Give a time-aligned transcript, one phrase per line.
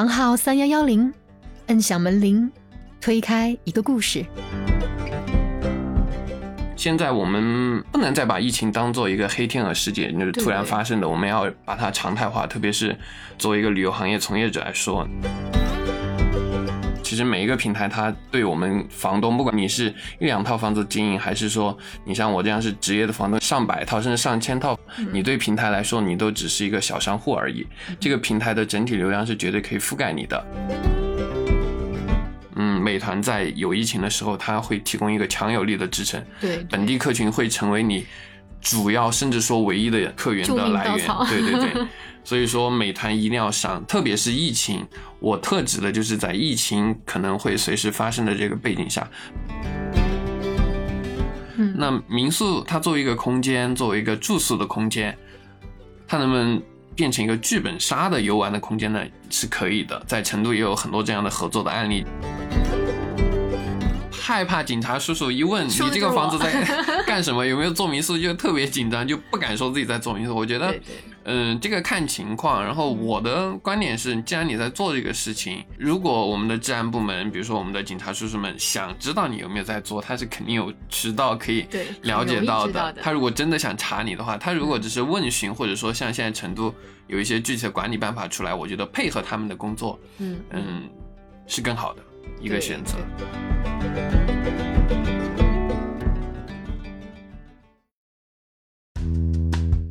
[0.00, 1.12] 房号三幺幺零，
[1.66, 2.50] 摁响门铃，
[3.02, 4.24] 推开一个故事。
[6.74, 12.46] 现在我们不能再把疫情当做一个黑天鹅事件，就是突然发生的，我们要把它常态化。
[12.46, 12.98] 特别是
[13.36, 15.06] 作为一个旅游行业从业者来说，
[17.10, 24.78] 其实每一个平台，它对我们房东，不管你是一两套房子经营，还是说你像我这样是职业的房东，上百套甚至上千套，
[25.12, 27.66] 你对平台来说，你都只是一个小商户而已。
[27.98, 30.46] 这个平台的整体流量是绝对可以覆盖你的。
[32.54, 38.06] 嗯，美团在有疫情的时候，它会提供一个强有力的支撑，对本地客群会成为你
[38.60, 41.08] 主要甚至说唯一的客源的来源。
[41.28, 41.86] 对对对，
[42.22, 44.86] 所以说美团一定要上，特别是疫情，
[45.20, 49.08] 我特指的就是在疫情可能会随时发生的这个背景下。
[51.56, 55.16] 嗯，那民宿它作为一个空间，作为一个住宿的空间，
[56.08, 56.62] 它能不能？
[56.96, 60.02] 变成一个剧本杀的游玩的空间呢，是可以的。
[60.06, 62.04] 在成都也有很多这样的合作的案例。
[64.20, 66.52] 害怕警察叔叔一问你这个房子在
[67.06, 70.36] 干什么，有没有做民宿，就特别紧张，就不敢说自己在做民宿。
[70.36, 70.74] 我觉得。
[71.22, 72.64] 嗯，这个看情况。
[72.64, 81.66] 然后我的观点是，既然你在做这个事情，如果我们的治安部门，比如说我们的警察叔叔们，想知道你有没有在做，他是肯定有渠道可以
[82.02, 82.92] 了解到的。
[83.02, 86.74] 他如果真的想查你的话，他如果只是问询，或者说像现在成都
[87.06, 90.88] 有一些具体的管理办法出来，我觉得配合他们的工作，嗯嗯，
[91.46, 92.02] 是更好的
[92.40, 92.96] 一个选择。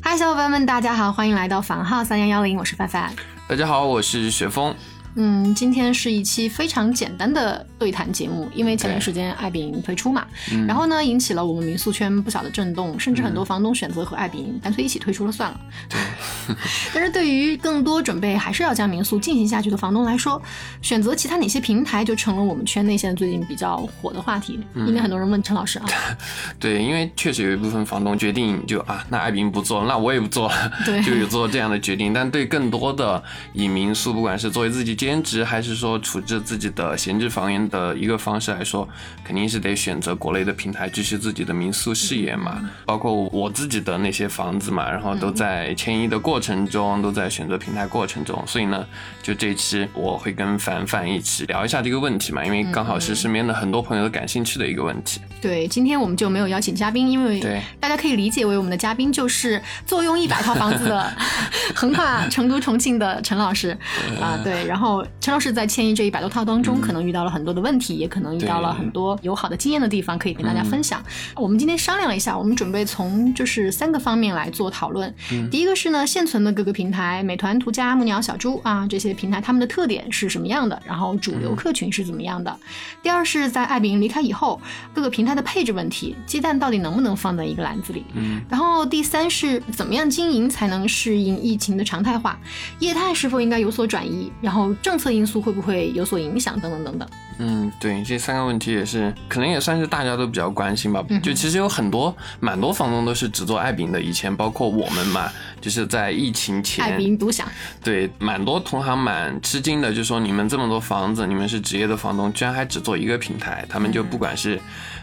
[0.01, 3.13] 嗨，小伙伴们，大家好，欢迎来到房号三幺幺零，我是范范。
[3.47, 4.75] 大家好，我是雪峰。
[5.15, 10.27] 嗯，今天是一期非常简单的对谈节目，因为前段时间爱彼迎推出嘛，
[10.67, 15.59] 然后呢引起了我们民宿圈不小的震动，甚至很多房东选择和爱彼迎干脆一起退出了算了。
[16.93, 20.39] 但是对于更多准备还是要将民宿进行下去的房东来说，
[20.81, 24.59] 选择其他哪些平台就成了我们圈内现在最近比较火的话题。
[24.75, 25.85] 应该很多人问陈老师啊。
[26.59, 32.13] 对，因为确实有一部分房东决定就啊，那爱彼迎不做，那我也不做了，对就有做这样的决定。
[32.13, 33.23] 但对更多的
[33.53, 34.89] 以民宿，不管是作为自己。
[34.99, 38.87] 兼职还是说处置自己的闲置房源的一个方式来说，
[39.23, 42.69] 肯定是得选择国内的平台继续自己的民宿事业嘛。
[42.85, 48.43] 包括我自己的那些房子嘛，然后都在迁移的过程中，都在选择平台过程中。
[48.45, 48.85] 所以呢，
[49.21, 55.21] 就这期我会跟凡凡一起聊一下这个问题嘛，因为刚好是身边的很多朋友都感兴趣的一个问题。
[55.41, 57.39] 对，今天我们就没有邀请嘉宾，因为
[57.79, 61.11] 大家可以理解为我们的嘉宾就是坐拥一百套房子的
[61.75, 63.77] 横跨成都、重庆的陈老师
[64.21, 64.37] 啊。
[64.43, 65.05] 对，然后。
[65.21, 71.03] 陈老师在迁移这一百多套当中，可能遇到了很多的问题，也可能遇到了很多有好的经验的地方，可以跟大家分享。
[71.35, 75.13] 我们今天商量了一下，我们准备从就是三个方面来做讨论。
[75.51, 80.81] 第一个是呢，现存的各个平台，美团、途家、木鸟、小猪啊这些平台，他们的特点是什么样的？
[80.85, 82.55] 然后主流客群是怎么样的？
[83.01, 84.59] 第二是在爱彼迎离开以后，
[84.93, 88.05] 各个平台的配置问题，鸡蛋到底能不能放在一个篮子里？
[88.13, 88.41] 嗯。
[88.49, 92.39] 然后第三是怎么样经营才能适应疫情的常态化？
[92.79, 94.31] 业态是否应该有所转移？
[94.41, 96.59] 然后政策因素会不会有所影响？
[96.59, 97.09] 等等等等。
[97.49, 101.03] 嗯，对，这三个问题也是，可能也算是大家都比较关心吧。
[101.23, 103.99] 就其实有很多，蛮多房东都是只做爱饼的。
[103.99, 107.47] 以前包括我们嘛，就是在疫情前，爱丙独享。
[107.83, 113.65] 对，蛮多同行蛮吃惊的，就说你们这么多房子，你们是职业的房东，居然还只做一个平台。
[113.67, 114.61] 他们就不管是。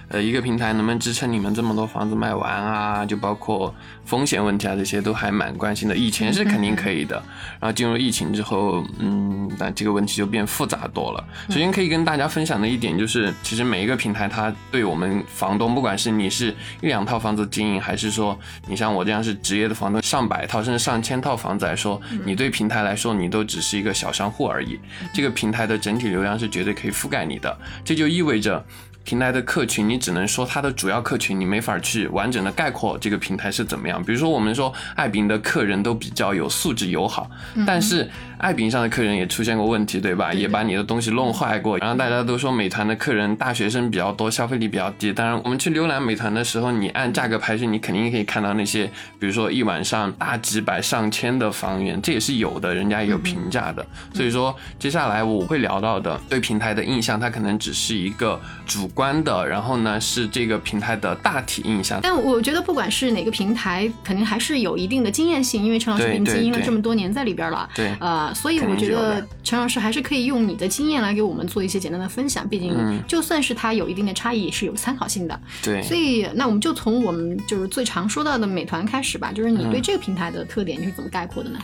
[0.09, 3.05] 呃，一个平台能不能支撑你们这么多房子卖完啊？
[3.05, 3.75] 就包括
[4.05, 5.97] 风险问题啊，这些都还蛮关心的。
[5.97, 7.17] 以前是肯定可以的，
[7.59, 11.25] 然后进入疫情之后，嗯，那这个问题就变复杂多了。
[11.49, 18.39] 首先可以跟大家分享的一点就是，其实每一个平台它对我们房东，不管是你是一两套房子经营，还是说
[18.69, 24.79] 你像我这样是职业的房东，上百套甚至上千套房子来说，你对平台来说，你都只是一个小商户而已。
[25.13, 28.65] 这个平台的整体流量是绝对可以覆盖你的，这就意味着。
[29.07, 34.03] 平台的客群，你只能说它的主要客群，你没法去完整的概括这个平台是怎么样。
[34.03, 37.31] 比如说，我们说爱彼迎的客人都比较有素质友好，
[37.65, 40.33] 但是爱彼迎上的客人也出现过问题，对吧？
[40.33, 41.79] 也把你的东西弄坏过。
[41.79, 45.13] 然后大家都说美团的客人大学生比较多，消费力比较低。
[45.13, 48.91] 当然，我们去浏览美团的时候，你按价格排序，你肯定可以看到那些，
[49.21, 53.87] 比如说一晚上大几百上千的房源，这也是有的，人家也有评价的。
[54.13, 58.87] 所以说，接下来我会聊到的对平台的印象，它可能只是一个主。
[58.97, 62.01] 观的，然后呢是这个平台的大体印象。
[62.03, 67.69] 但我觉得不管是哪个平台，肯定还是有一定的经验性，因为陈老师已经经营了这么多年在里边了。
[67.75, 72.49] 对，呃，所以我觉得陈老师还是可以用你的经验来给我们做一些简单的分享。
[72.49, 75.41] 毕竟就算是它有一定的差异，也是有参考性的。
[75.63, 79.33] 对，所以那我们就从我们就是最常说到的美团开始吧。
[79.33, 81.59] 就是你对这个平台的特点你是怎么概括的呢？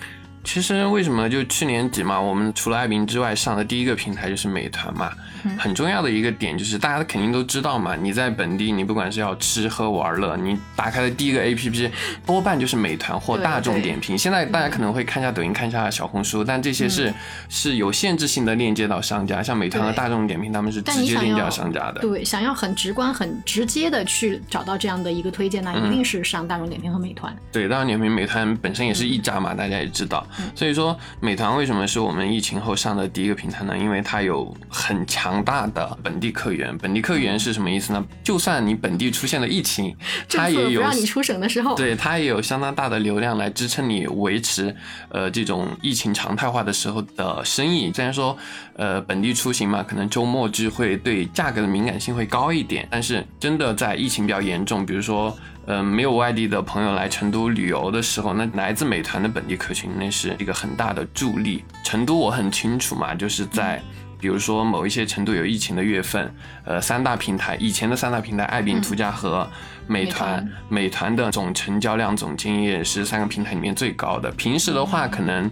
[0.45, 5.11] 其实为什么就去年底嘛，我们除了爱彼迎之外，上的第一个平台就是美团嘛。
[5.59, 11.91] 很重要的一个点就是，大家肯定都知道嘛，你在本地，你不管是要吃喝玩乐，你打开的第一个 APP
[12.25, 14.17] 多半就是美团或大众点评。
[14.17, 17.13] 现在大家可能会看一下抖音，看一下小红书，但这些是
[17.49, 22.01] 是有限制性的链接到商家，像美团和大众点评，他们是直接链接到商家的。
[22.03, 27.37] 对，想要很直观、很直接的去找到这样的一个推荐，那一定是上大众点评和美团。
[27.51, 30.25] 对，大众点评、美团本身也是一家嘛，大家也知道。
[30.55, 33.77] 所以说，美团为什么是我们疫情后上的第一个平台呢？
[33.77, 36.77] 因为它有很强大的本地客源。
[36.79, 38.05] 本地客源是什么意思呢？
[38.23, 39.97] 就算你本地出现了疫情，
[40.29, 44.75] 它也有让你出省的时候，对，它也有相当大的流量来支撑你维持
[45.09, 47.93] 呃这种疫情常态化的时候的生意。
[47.93, 48.37] 虽然说
[48.77, 55.37] 呃本地出行嘛，可能周末就会对价格的敏感性会高一点，但是真的在疫情比较严重，比如说。
[55.65, 61.65] 嗯，没有外地的朋友来成都旅游的时候，那来自美团的本地客群，那是一个很大的助力。
[61.85, 63.83] 成都我很清楚嘛，就是在
[64.19, 66.35] 比如说某一些成都有疫情的月份，
[66.65, 69.49] 呃，三大平台以前的三大平台，爱彼迎、途家和
[69.87, 74.31] 美团，美团的总成交量、总经营是三个平台里面最高的。
[74.33, 75.51] 平时的话，可能。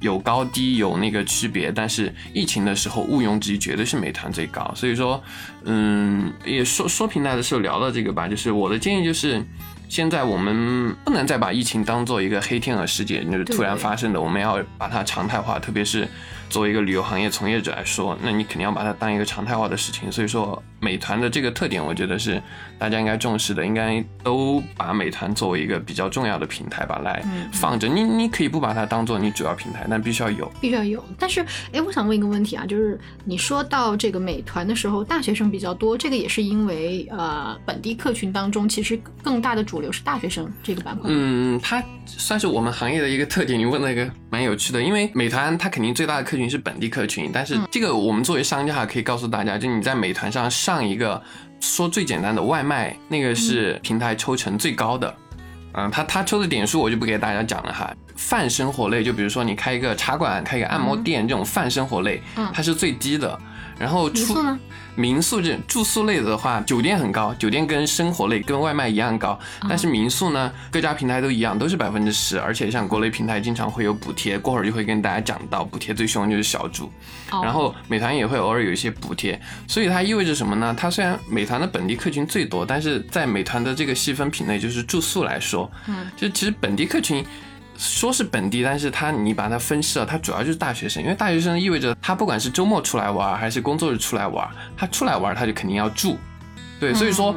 [0.00, 4.68] 有高低有那个区别，但是疫情的时候毋庸置疑绝对是美团最高。
[4.74, 5.22] 所以说，
[5.62, 9.40] 嗯，也说说平台的时候聊到这个吧，就是我的建议就是，
[9.92, 16.08] 现在我们不能再把疫情当做一个黑天鹅事件，就是突然发生的，我们要把它常态化，特别是。
[16.52, 20.12] 作为一个旅游行业从业者来说，那你肯定要把它当一个常态化的事情。
[20.12, 22.40] 所以说，美团的这个特点，我觉得是
[22.78, 27.88] 大家应该重视的，应该都把美团作为一个比较重要的平台吧来放着。
[27.88, 31.02] 你你可以不把它当做你主要平台，但必须要有，必须要有。
[31.18, 31.40] 但是，
[31.72, 41.08] 哎，我想问一个问题啊，就是你说到这个美团的时候，大学生比较多，这个也是因为呃，本地客群当中其实更大的主流是大学生这个板块。
[41.10, 43.58] 嗯，它算是我们行业的一个特点。
[43.58, 46.42] 你问了一个蛮有趣的，因为美团它肯定最大的客群。
[46.52, 51.22] 是本地客群，但是这个我们作为商家可以告诉大家，就你在美团上上一个
[51.60, 55.14] 说最简单的外卖，那个是平台抽成最高的。
[55.72, 57.90] 嗯，他他抽的点数我就不给大家讲了哈。
[58.16, 62.20] 泛生活类，就比如说你开一个茶馆、开一个按摩店这种泛生活类，
[62.52, 63.38] 它是最低的。
[63.78, 64.58] 然后出呢？
[64.94, 69.38] 民宿这住宿类的话，酒店很高，酒店跟生活类跟外卖一样高。
[69.68, 72.38] 但是民宿呢，各家平台都一样，都是百分之十。
[72.38, 76.90] 而且像国内平台经常会有补贴，过会儿就会跟大家讲到，补贴最凶就是小猪。
[77.42, 80.74] 然后美团也会偶尔有一些补贴，所以它意味着什么呢？
[80.78, 87.24] 它虽然美团的本地客群最多，但是在美团的这个细分品类，就是住宿来说，嗯，就其实本地客群。
[87.76, 96.18] 说是本地，但是他你把它分析了，它主要就是大学生，因为大学生意味着他不管是周末出来玩还是工作日出来玩，他出来玩他就肯定要住，
[96.78, 97.34] 对，所以说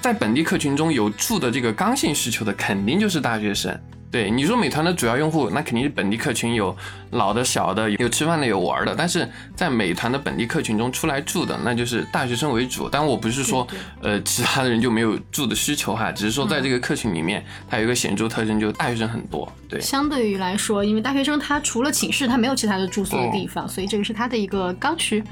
[0.00, 3.78] 在本地客群中有住的这个刚性需求的，肯定就是大学生。
[4.10, 6.76] 对你说，美团的主要用户那肯定是本地客群，有
[7.12, 8.92] 老的、小的，有吃饭的，有玩的。
[8.98, 12.88] 但是在美团的本地客群中出来住的，那就是大学生为主。
[12.88, 13.64] 但我不是说，
[14.02, 19.50] 呃，其他的人就没有住的需求哈，只是说在这个客群里面，它有一个显著特征，就是大学生很多。
[19.68, 25.22] 对，相对于来说，因为大学生他除了寝室，他没有其他的住宿的地方，所以这个是他的一个刚需，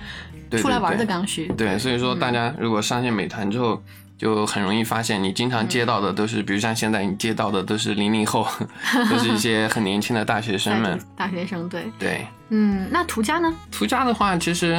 [0.53, 1.49] 出来玩的刚需。
[1.57, 3.83] 对，所以说大家如果上线美团之后。
[4.19, 8.47] 就很容易发现，你经常接到的都是，比如像现在你接到的都是零零后，
[9.09, 11.01] 都是一些很年轻的大学生们。
[11.17, 11.91] 大学生，对。
[11.99, 12.27] 对。
[12.51, 13.55] 嗯，那途家呢？
[13.71, 14.77] 途家的话，其实。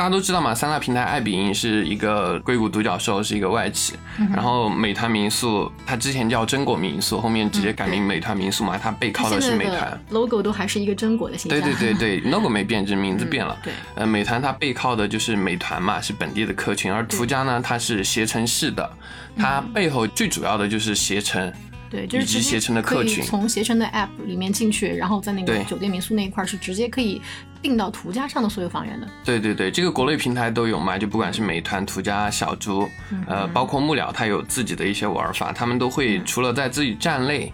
[0.00, 3.92] 大家都知道嘛，三大平台爱彼迎是一个硅谷独角兽，是一个外企。
[4.32, 10.02] 然后美团民宿，它之前叫真果民宿，后面直接改名美团民宿嘛，它背靠的是美团。
[10.08, 11.60] logo 都还是一个真果的形象。
[11.60, 13.54] 对对对对，logo 没变，只是名字变了。
[13.62, 13.74] 对。
[13.94, 18.90] 呃，美团它背靠的就是美团嘛，是本地的客群，而途家呢，它是携程式的，
[19.36, 21.52] 它背后最主要的就是携程。
[21.90, 27.20] 对，就是携程的客群，从携程的 app 里面进去，然后在那个酒店民宿那一块是直接可以
[27.62, 29.06] 订到途家上的所有房源的。
[29.24, 32.88] 对对对，这个国内平台都有嘛，就不管是美团、途家、小猪，
[33.26, 37.52] 呃，包括木了，它有自己的一些玩法，他们都会除了在自己站内。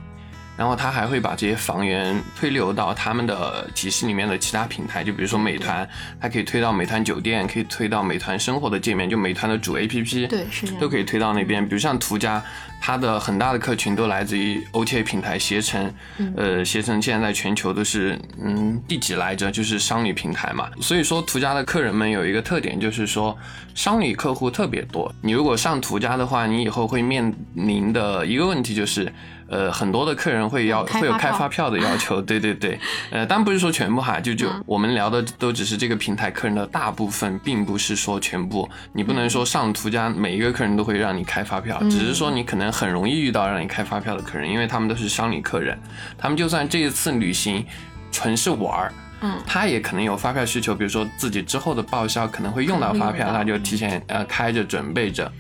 [0.57, 5.87] 然后他还会把这些房源推流到他们的体系里面的其他平台，就比如说美团，
[6.21, 11.63] 它可以推到美团酒店，可以推到美团生活的界面，就美团的主 APP，对，是都可以推到那边。
[11.67, 12.43] 比如像途家，
[12.81, 15.93] 它的很大的客群都来自于 OTA 平台携程，
[16.37, 19.51] 呃，携程现在在全球都是嗯第几来着？
[19.51, 20.71] 就是商旅平台嘛。
[20.81, 23.37] 所以说途家的客人们有一个特点，就是说
[23.75, 25.15] 商旅客户特别多。
[25.21, 29.13] 你如果上途家的话，你以后会面临的一个问题就是。
[29.49, 32.79] 呃，很多的客人会要会有开发票的要求， 对对对，
[33.11, 38.69] 呃，当然不是说全部哈，就就我们聊的都只是这个平台客人的大部分，并不是说全部。
[38.93, 45.79] 你不能说上途家每一个客人都会让你开发票，只是说你可能很容易遇到让你开发票的客人，因为他们都是商旅客人，
[46.19, 47.65] 他们就算这一次旅行。
[48.13, 48.93] 纯是玩儿。
[49.21, 55.31] 嗯，他也可能有发票需求，比如说自己之后的报销可能会用到发票，那就提前呃开着准备着。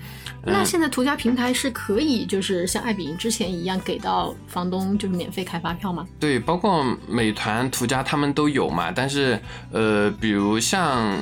[0.46, 6.06] 那现在途家平台是可以就是像爱彼迎之前一样给到房东就是免费开发票吗？
[6.20, 8.92] 对，包括美团、途家他们都有嘛。
[8.92, 9.38] 但是
[9.72, 11.18] 呃，比如像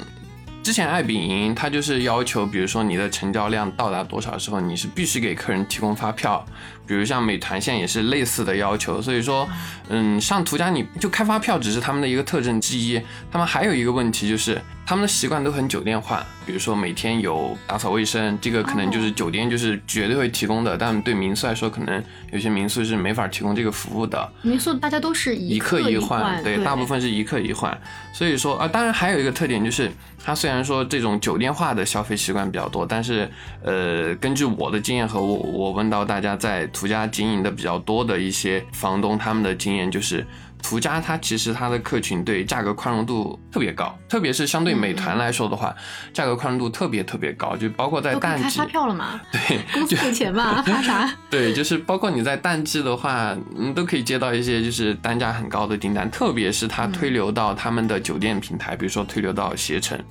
[0.62, 6.45] 之前爱彼迎，它就是要求，比如说你的成交量到达多少时候，你是必须给客人提供发票。
[6.87, 9.49] 比如像美团现在也是类似的要求，所以说，
[9.88, 13.00] 嗯，上途家你就开发票只是他们的一个特征之一。
[13.33, 16.25] 他们还有一个问题就是，他们的习惯都很酒店化。
[16.47, 24.31] 比如说每天有打扫卫生，这个可能就是酒店就是绝对会提供的，但对民宿来说，可能有些民宿是没法提供这个服务的。
[24.43, 27.75] 民宿大家都是一客一换，对，大部分是一客一换。
[28.12, 29.91] 所以说啊，当然还有一个特点就是，
[30.23, 33.26] 它虽然说这种酒店化的消费习惯比较多，但是
[33.62, 36.69] 呃，根据我的经验和我我问到大家在。
[36.75, 40.26] 途家经营的比较多的一些房东，他们的经验就是。
[40.66, 45.76] 途家它其实它的客群对价格宽容度特别高，特别是相对美团来说的话，
[46.11, 48.59] 价格宽容度特别特别高，就包括在淡季。
[48.59, 49.21] 发票了吗？
[49.31, 51.14] 对，公司付钱嘛，发啥？
[51.28, 60.02] 对，就是包括你在淡季的话，你，都可以接到一些就是单价很高的订单，特别是它推流到他们的酒店平台，比如说推流到携程，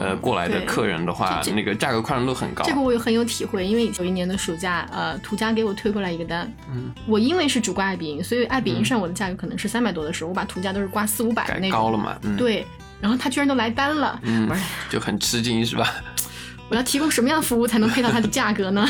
[0.00, 2.64] 呃，过来的客人的话，那个价格宽容度很高。
[2.64, 9.92] 这个我也很有体会，因为有一年的暑假，呃，途家给我推过来一个单，嗯，我因为是主挂爱彼迎，所以爱彼迎上我的价格可能是三百。
[9.92, 12.16] 多的时候，我把途家都是挂四五百的那种，高了嘛？
[12.38, 12.66] 对，
[12.98, 14.48] 然后他居然都来单了，嗯，
[14.88, 15.86] 就很吃惊是吧？
[16.70, 18.88] 我要提供什么样的服务才能配到它的价格呢？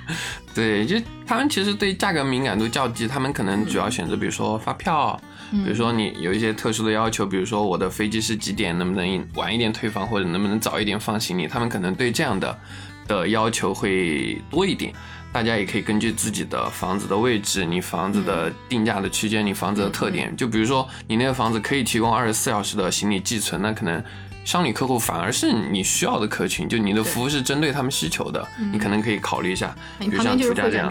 [0.54, 12.58] 对，就他们其实对价格敏感度较低，他们可能主要选择，比如说发票，比如说你有一些特殊的要求，比如说我的飞机是几点，能不能晚一点退房，或者能不能早一点放行李，他们可能对这样的
[13.06, 14.92] 的要求会多一点。
[15.30, 24.02] 大家也可以根据自己的房子的位置、你房子的定价的区间、你房子的特点，就比如说你那个房子可以提供二十四小时的行李寄存，那可能
[24.42, 30.90] 商旅客户反而是你需要的客群，就你的服务是针对他们需求的，你可能可以考虑一下，比如像途家这样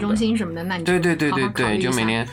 [0.84, 2.26] 对对对对对，就每年。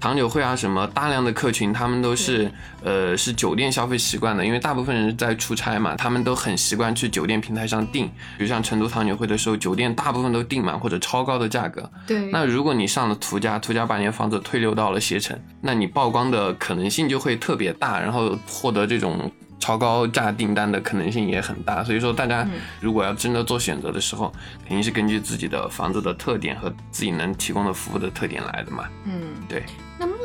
[0.00, 2.50] 长久会啊，什么大量的客群，他们都是
[2.84, 8.06] 呃是酒店消费习惯的，因为大部分人在出差嘛，他们都很习惯去酒店平台上订。
[8.06, 11.90] 比如像成都长酒会的时候，酒店大部分都订满或者超高的价格。
[12.06, 12.30] 对。
[12.30, 21.82] 那如果你上了途家，途家把你的房子推流到了携程，那你曝光的可能性就会特别大，然后获得这种超高价订单的可能性也很大。
[21.82, 22.46] 所以说，大家
[22.80, 28.84] 如果要真的做选择的时候，肯定是根据自己的房子的特点和自己能提供的服务的特点来的嘛。
[29.04, 29.64] 嗯，对。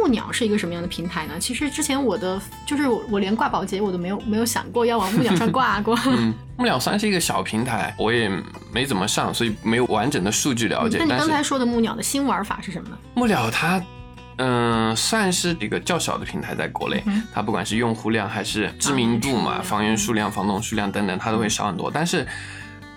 [0.02, 1.34] 那木鸟是一个什么样的平台呢？
[1.40, 5.98] 其实之前我的就是我我连挂保洁我都没有没有想过要往木鸟上挂 过。
[6.08, 8.30] 嗯，木鸟算是一个小平台，我也
[8.74, 10.98] 没怎么上，所以没有完整的数据了解。
[10.98, 12.98] 那你刚才说的木鸟的新玩法是什么呢？
[13.14, 13.82] 木鸟它
[14.38, 17.04] 嗯算是一个较小的平台，在国内，
[17.34, 22.28] 它不管是用户量还是知名度嘛，房源数量、房东数量等等，它都会少很多，但是。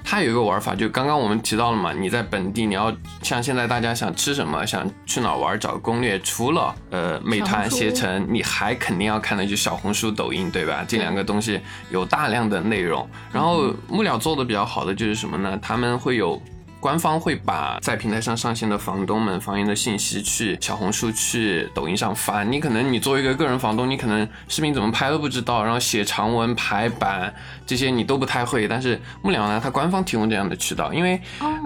[0.07, 10.85] 它有一个玩法，就刚刚我们提到了嘛，你在本地，你要像现在大家想吃什么，想去哪玩，找攻略，除了呃美团、携程，你还肯定要看的就小红书、抖音，对吧？
[10.87, 11.59] 这两个东西
[11.91, 13.09] 有大量的内容。
[13.33, 15.59] 然后木鸟做的比较好的就是什么呢？
[15.61, 16.41] 他们会有。
[16.85, 22.45] 官方会把在平台上上线的房东们房源的信息去小红书、去抖音上发。
[22.45, 28.69] 你可能你作为一个个人房东，你可能视频怎么拍都不知道，然后写长文排版这些你都不太会。
[28.69, 31.19] 但是幕僚呢，它官方提供这样的渠道，因为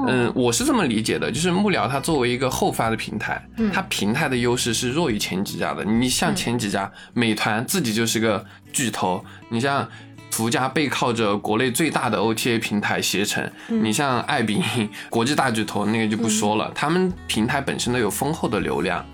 [0.06, 5.84] 嗯，我是这么理解的，就是幕僚它作为一个后发的平台，它平台的优势是弱于前几家的。
[5.84, 9.88] 你像前几家，美团自己就是个巨头，你像。
[10.30, 19.04] 途家背靠着国内最大的 OTA 平台携程，你像爱彼迎，国际大巨头那个就不说了，他们平台本身都有丰厚的流量，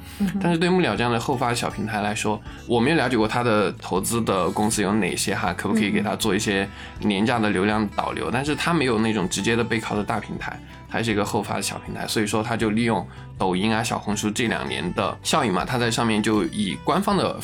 [0.40, 6.68] 但是对木鸟这样的后发小平台来说，我没有了解过他的投资的公司有哪些哈，可不可以给他做一些
[7.00, 8.30] 廉价的流量导流？
[8.30, 10.58] 但是他没有那种直接的背靠的大平台。
[10.94, 13.04] 还是一个后发的小平台，所以说他就利用
[13.36, 17.36] 抖音啊、小红书这两年的效应嘛，他在上面就以官方的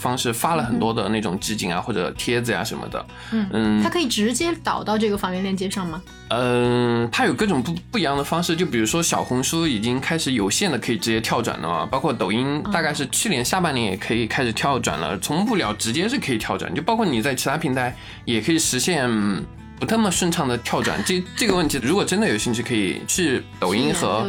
[0.00, 3.06] 方式发了很多的那种集锦啊或者帖子呀什么的。
[3.30, 6.02] 嗯嗯，它可以直接导到这个房源链接上吗？
[6.30, 19.08] 嗯，它有各种不不一样的方式，就比如说小红书已经开始有限的可以直接跳转了嘛，包括抖音大概是去年下半年也可以开始跳转了，从不了直接是可以跳转，就包括你在其他平台也可以实现。
[19.78, 24.26] 不那么顺畅的跳转，这这个问题，如果真的有兴趣，可以去抖音和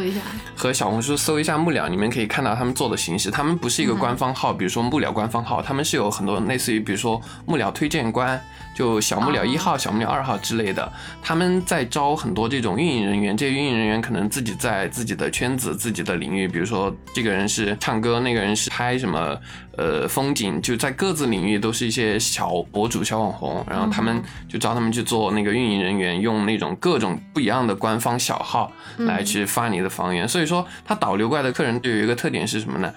[0.56, 3.30] 和小红书搜一下木鸟，你们可以看到他们做的形式。
[3.30, 8.40] 他们不是一个官方号，比如说木鸟官方号，他们是有很多类似于，比如说木鸟推荐官。
[8.80, 10.90] 就小木鸟一号、小木鸟二号之类的，
[11.22, 13.36] 他们在招很多这种运营人员。
[13.36, 19.38] 这些运营人员可能自己在自己的圈子、自己的领域，比如说这个人是唱歌，那个人是拍什么
[19.76, 30.26] 呃风景，就在各自领域都是一些小博主、小网红，然后他们就招他们去做那个运营人员，用那种各种不一样的官方小号来去发你的房源。
[30.26, 32.90] 所以说，他导流过来的客人就有一个特点是什么呢？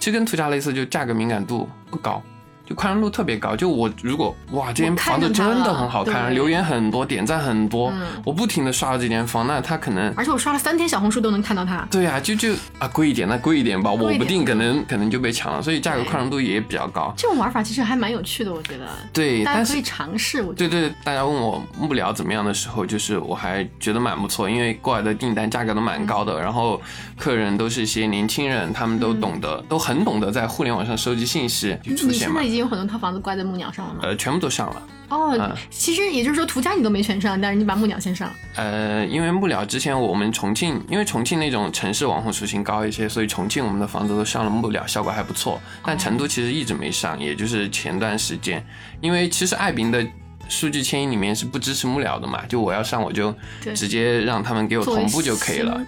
[0.00, 2.20] 其实跟途家类似，就价格敏感度不高。
[2.64, 7.92] 就宽容度特别高，就我如果哇，这间房子真的很好看，留言很多，点赞很多，
[8.24, 11.86] 我不停的刷了这间房，那他可能，而且我刷了三天小红书都能看到他。
[11.90, 17.12] 对啊，就就啊贵一点，那贵一点吧，我不定可能可能就被抢了，所以价格宽容度也比较高。
[17.16, 18.86] 这种玩法其实还蛮有趣的，我觉得。
[19.12, 20.40] 对，大家可以尝试。
[20.40, 26.80] 我对对，大家问我幕僚怎么样的时候，就是我还觉得蛮不错，因为过来的订单价格都蛮高的，然后
[27.18, 32.40] 客人都是一些年轻人，他们都懂得，都很懂得在互联网上收集信息，就出现嘛。
[32.52, 33.32] 已经有很多套房子挂。
[33.32, 34.00] 在木鸟上了吗？
[34.02, 34.82] 呃，全部都上了。
[35.08, 38.34] 哦，其实也就是说，途家你都没全上，但是你把木鸟先上了。
[38.56, 45.58] 呃，因为木鸟之前我们重庆，因为重庆那种城市网红属性高一些，所以重庆我们的房子都上了木鸟，效果还不错。
[45.82, 48.62] 但成都其实一直没上，也就是前段时间，
[49.00, 50.06] 因为其实爱彼迎的
[50.50, 53.34] 数据迁移里面是不支持木鸟的嘛，就我要上我就
[53.74, 55.80] 直接让他们给我同步就可以了。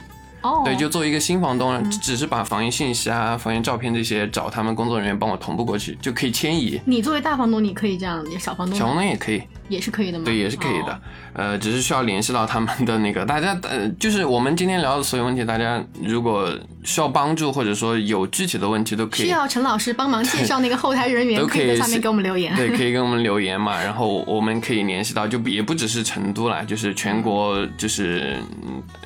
[0.65, 6.81] 对，就作为一个新房东，只是把房源信息啊、房源照片这些找他们工作人员帮我同步过去，就可以迁移。
[6.85, 9.43] 你作为大房东，你可以这样，小房东小房东也可以。
[9.67, 10.27] 也是可以的吗？
[10.27, 11.01] 对，也是可以的。
[11.33, 16.53] 呃，只是需要联系到他们的那个大家，呃，就是我们今天聊的所有问题，大家如果
[16.85, 22.55] 需要帮助或者说有具体的问题，都可以需要陈老师帮忙介绍那个后台人员， 都可以在下面给我们留言。
[22.55, 28.37] 对， 可以给我们留言嘛，然后我们可以联系到，就也不只是成都啦，就是全国，就是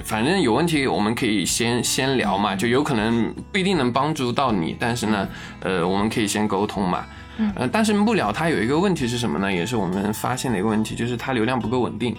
[0.03, 5.29] 反正有问题我们可以先先聊嘛，就有可能不一定能帮助到你，但是呢，
[5.61, 7.05] 呃，我们可以先沟通嘛。
[7.39, 9.53] 嗯，但是木鸟它有一个问题是什么呢？
[9.53, 12.17] 也是我们发现的一个问题，就是它流量不够稳定。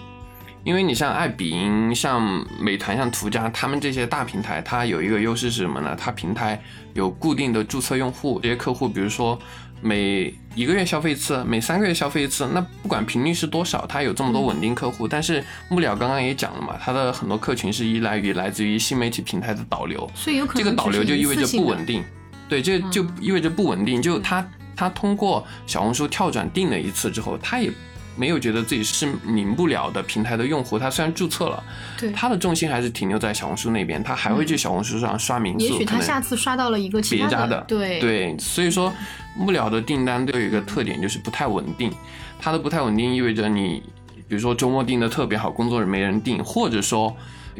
[0.62, 5.96] 因为你像爱彼迎、像美团、像途家，他们这些大平台，它有一个优势是什么呢？
[5.98, 6.60] 它平台
[6.92, 9.38] 有固定的注册用户，这些客户，比如说
[9.80, 15.08] 每一个月消费一次，每三个月消费一次，那不管频率是多少，它有这么多稳定客户。
[15.08, 22.04] 但是木鸟刚刚也讲了嘛，它的很多客群是依赖于来自于新媒体平台的导流，所以有可能这个导流就意味着不稳定。
[22.48, 24.46] 对，这就意味着不稳定，就它。
[24.76, 27.70] 他通过小红书跳转定了一次之后，他也
[28.20, 30.78] 没有觉得自己是免不了的平台的用户。
[30.78, 31.64] 他虽然注册了，
[31.98, 35.64] 对他的重心还是停留在小红书那边，他还会去小红书上刷民宿。
[35.64, 38.38] 也许他下次刷到了一个别家的，对对。
[38.38, 38.92] 所以说，
[39.38, 41.90] 不了的订单都有一个特点，就是不太稳定。
[42.38, 43.82] 它的不太稳定意味着你，
[44.28, 47.16] 比如说周末订的特别好，工作日没人订，或者说。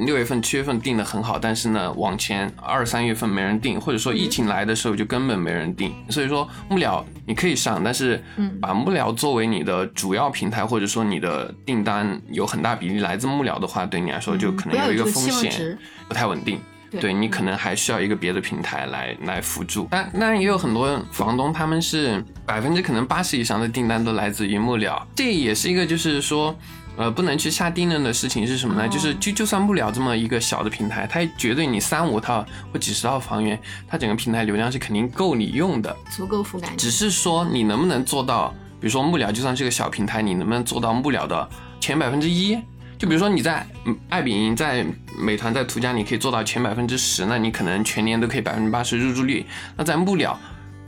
[0.06, 5.92] 六月份、七月份订的很好，但是呢，往前二三月份没人订，或者说疫情来的时候就根本没人订。
[6.08, 8.22] 所以说幕僚你可以上，但是
[8.60, 16.60] 把幕僚作为你的主要平台，或者说你的订单有很大比例来自幕僚的话，对你来说就可能有一个风险，不太稳定。
[17.00, 19.86] 对你可能还需要一个别的平台来来辅助。
[19.92, 26.52] 但当然也有很多房东，他们是百分之可能八十以上的订单都来自于幕僚，这也是一个就是说。
[27.00, 28.86] 呃，不能去下定论的事情是什么呢？
[28.86, 33.58] 就是就就算不了这么一个小的平台，它绝对你三五套或几十套房源，
[33.88, 36.68] 它整个平台流量是肯定够你用的，足够覆盖。
[36.76, 41.48] 只是说你能不能做到，比如说木鸟就算是个小平台，你能不能做到木鸟的
[41.80, 42.54] 前百分之一？
[42.98, 43.66] 就比如说你在
[44.10, 44.84] 爱彼迎、在
[45.18, 49.46] 美团、在途家，你可以做到前百分之十，那你可能全年都可以百分之八十入住率。
[49.74, 50.38] 那在木鸟。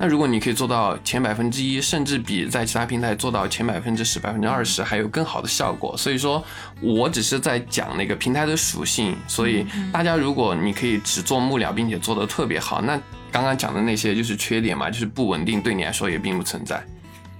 [0.02, 5.96] 那如果你可以做到前百分之一，甚至比在其他平台做到前百分之十、百分之二十还有更好的效果。
[5.96, 6.42] 所以说，
[6.80, 9.16] 我只是在讲那个平台的属性。
[9.28, 16.82] 所以大家如果你可以只做幕僚，并且做得特别好，那刚刚讲的那些就是缺点嘛，就是不稳定，对你来说也并不存在。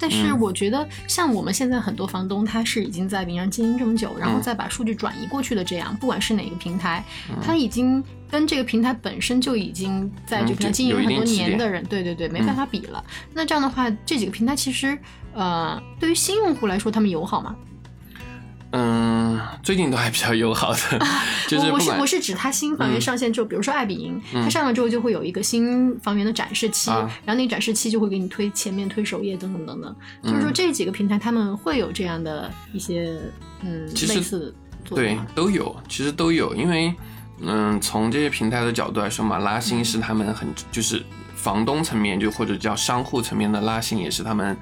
[0.03, 7.05] 但是我觉得，像我们现在很多房东，他是已经在别人经营这么久，然后再把数据转移过去的，这样不管是哪个平台，
[7.41, 13.05] 他已经跟这个平台本身就已经在这个经营很多年的人，对对对，没办法比了。
[13.33, 14.99] 那这样的话，这几个平台其实，
[15.35, 17.55] 呃，对于新用户来说，他们友好吗？
[18.73, 20.79] 嗯，最近都还比较友好的，
[21.47, 33.21] 就是我是我是指它新房源上线之后，比如说爱彼迎，它上了之后就会有一个新房源的展示期，然后那展示期就会给你推前面推首页等等等等，就是说这几个平台他们会有这样的一些
[33.61, 34.55] 嗯类似
[34.89, 36.95] 对都有，其实都有，因为
[37.43, 41.05] 嗯从这些平台的角度来说嘛，拉新是他们很就是
[41.37, 44.57] 房东层面就或者叫商户层面的拉新也是他们。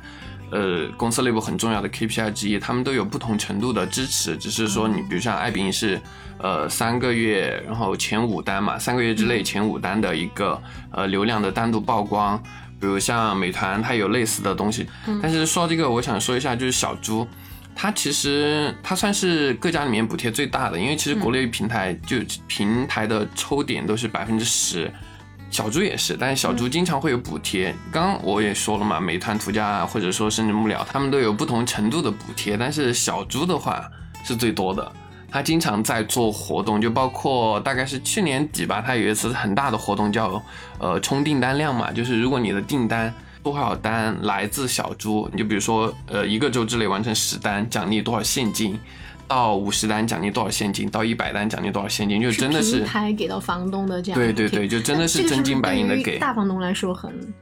[0.51, 4.37] 呃，公司内部很重要的 KPI 之一，他们都有不同程度的支持。
[4.37, 6.01] 只是说，你比如像爱彼迎是，
[6.39, 10.61] 呃，三个月，然后前五单嘛，三个月之内前五单的一个
[10.91, 12.43] 呃流量的单独曝光。
[12.81, 14.87] 比如像美团，它有类似的东西。
[15.23, 17.29] 但是说这个，我想说一下，就是小猪，
[17.75, 24.91] 它其实它算是各家里面补贴最大的，因为其实国内平台就平台的抽点都是百分之十，
[25.51, 27.75] 小猪也是，但是小猪经常会有补贴。
[27.91, 33.91] 刚刚我也说了嘛，美团、途家或者说甚至幕僚，他们都有不同程度的补贴，但是小猪的话
[34.25, 34.93] 是最多的。
[35.33, 40.43] 他经常在做活动，就包括大概是去年底吧，他有一次很大的活动叫
[40.79, 48.79] 呃冲订单量嘛，就是如果你的订单多少单来自小猪，你就比如说呃一个周之内完成十单，奖励多少现金，
[49.31, 54.21] 到五十单奖励多少现金，到一百单奖励多少现金，就真的是平台给到房东的这样。
[54.21, 56.19] 对对对，就真的是真金白银的给。
[56.19, 57.33] 大房东来说很。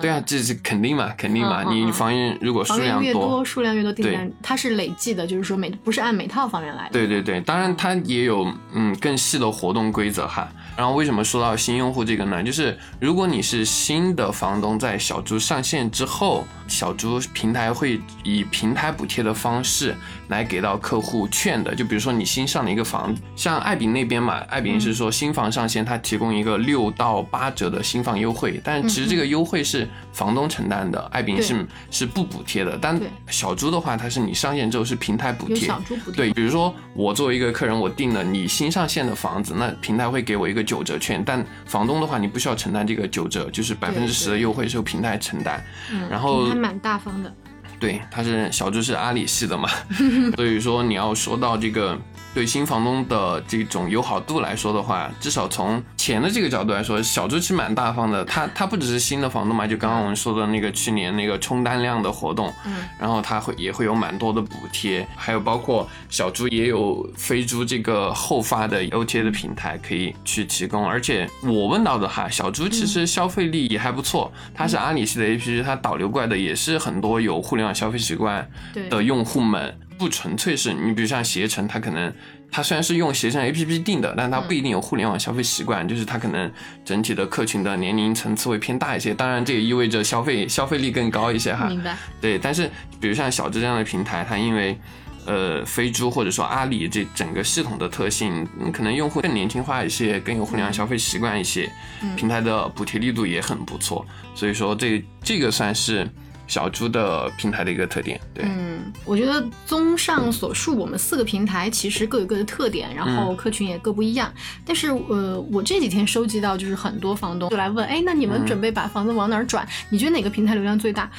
[0.00, 1.64] 对啊，这是肯定嘛，肯定嘛。
[1.64, 6.90] 你房源如果数量越多，数量越多，订单它是累计的，就是说每不是按每套房源来的。
[6.92, 10.48] 对对对，当然它也有嗯更细的活动规则哈。
[10.76, 12.40] 然后为什么说到新用户这个呢？
[12.44, 19.96] 就是如果你是新的房东，在小猪上线之后，小猪平台会以平台补贴的方式
[20.28, 21.74] 来给到客户券的。
[21.74, 32.78] 就比如说你新上了一个房子，像爱彼那边嘛，爱彼是说新房上线，它提供一个六到八折的新房优惠，但其实这个优惠是房东承担的，爱彼是是不补贴的。
[32.80, 35.66] 但小猪的话，它是你上线之后是平台补贴。
[35.66, 36.26] 小猪补贴。
[36.26, 40.68] 对，比如说我作为一个客人，我订了你新上线的房子，那平台会给我一个。
[40.68, 45.64] 九折券，但房东的话，你不需要承担这个九折，就是百分之十的优惠是由平台承担。
[45.90, 47.34] 嗯，然后还蛮大方的。
[47.80, 49.68] 对，他是小猪是阿里系的嘛，
[50.36, 51.98] 所以说你要说到这个。
[52.38, 58.24] 对新房东的这种友好度来说的话，至少从钱的这个角度来说，小猪其实蛮大方的。
[58.24, 70.86] 他他不只是新的房东嘛，就刚刚我们说的那个去年那个冲单量的活动，嗯，然后他会也会有蛮多的补贴，还有包括小猪也有飞猪这个后发的 OTA 的平台可以去提供。
[70.86, 78.48] 而且我问到的哈，小猪其实消费力也还不错，它是阿里系的 APP，它导流过来的也是很多有互联网消费习惯
[78.88, 79.76] 的用户们。
[79.98, 82.12] 不纯粹是你，比如像携程，它可能
[82.50, 86.50] 它虽然是用携程 A P P 定的，但它不一定有互联网消费习惯，就是它可能
[86.84, 89.12] 整体的客群的年龄层次会偏大一些。
[89.12, 91.66] 当然，这也意味着消费消费力更高一些哈。
[91.66, 91.96] 明白。
[92.20, 94.78] 对，但是比如像小智这样的平台，它因为
[95.26, 101.68] 呃飞猪或者说阿里这整个系统的特性，可能用户更年轻化一些，更有互联网消费习惯一些，
[102.16, 104.06] 平台的补贴力度也很不错。
[104.34, 106.08] 所以说这这个算是。
[106.48, 114.32] 小猪的平台的一个特点，对，嗯，我觉得综上所述，我们四个平台其实各有各的特点，然后客群也各不一样。
[114.64, 119.68] 但是，呃，我这几天收集到就是很多房东就来问，哎，那你们准备把房子往哪儿转？
[119.90, 121.10] 你觉得哪个平台流量最大？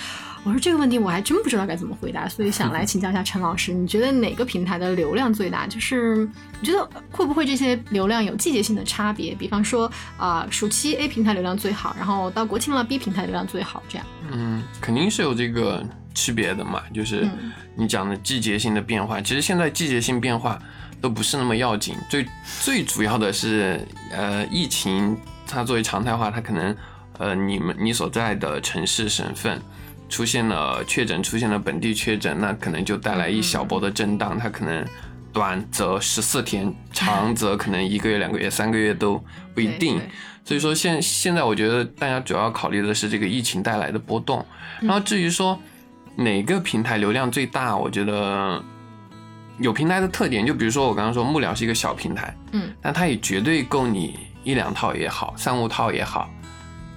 [0.46, 5.68] 我说这个问题我还真不知道该怎么回答，所以想来请教一下陈老师，你觉得哪个平台的流量最大？
[5.68, 6.28] 就是
[6.60, 9.36] 你觉得会不会这些流量有季节性的差别？
[9.36, 14.08] 比方说啊，暑期 A 平台流量最好，然后到国庆了 B 平台流量最好，这样？
[14.32, 16.82] 嗯，肯定是有这个区别的嘛。
[16.94, 17.28] 就是
[17.76, 20.58] 你讲的季节性的变化，其实现在季节性变化
[21.02, 22.26] 都不是那么要紧，最
[22.62, 26.76] 最主要的是呃，疫情它作为常态化，它可能
[27.18, 29.62] 呃，你们你所在的城市省份。
[30.10, 34.38] 出现了确诊，出现了本地确诊，那可能就带来一小波的震荡。
[34.38, 34.84] 它可能
[35.32, 40.02] 短则十四天，长则可能一个月、两个月、三个月都不一定。
[40.44, 44.44] 所以说现现在我觉得大家主要考虑的是这个疫情带来的波动。
[44.82, 45.58] 然后至于说
[46.16, 48.62] 哪个平台流量最大，我觉得
[49.60, 56.28] 有平台的特点，就比如说我刚刚说幕僚是一个小平台，嗯，但它也绝对够你一两套也好，三五套也好，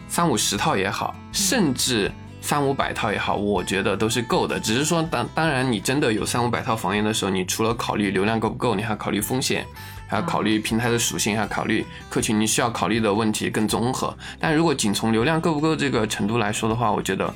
[0.09, 2.11] 三五十套也好，甚至。
[2.43, 4.59] 三五百套也好，我觉得都是够的。
[4.59, 9.65] 只是说，当当然，你真的有三五百套房源的时候，你除了考虑流量够不够，你还要考虑风险，
[10.09, 14.15] 还要考虑平台的属性，还要考虑客群，你需要考虑的问题更综合。
[14.41, 17.27] 但如果仅从流量够不够这个程度来说的话，我觉得，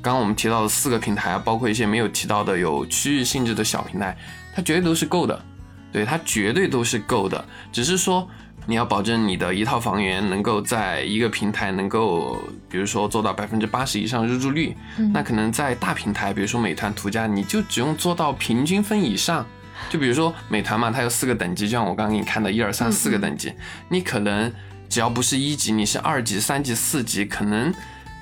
[0.00, 4.16] 刚刚我们提到的四个平台啊，包括一些没有提到的有区域性质的小平台，
[4.54, 5.44] 它绝对都是够的。
[5.92, 7.44] 对，它绝对都是够的。
[7.72, 8.26] 只是说。
[8.66, 14.74] 你要保证你的一套房源能够在一个平台能够，比如说做到百分之八十以上入住率，
[15.12, 19.44] 那可能在大平台，比如说美团、途家，你就只用做到平均分以上。
[19.90, 23.52] 就比如说美团嘛，它有四个等级，就像我刚刚给你看的一二三四个等级，
[23.88, 24.50] 你可能
[24.88, 27.72] 只要不是一级，你是二级、三级、四级，可能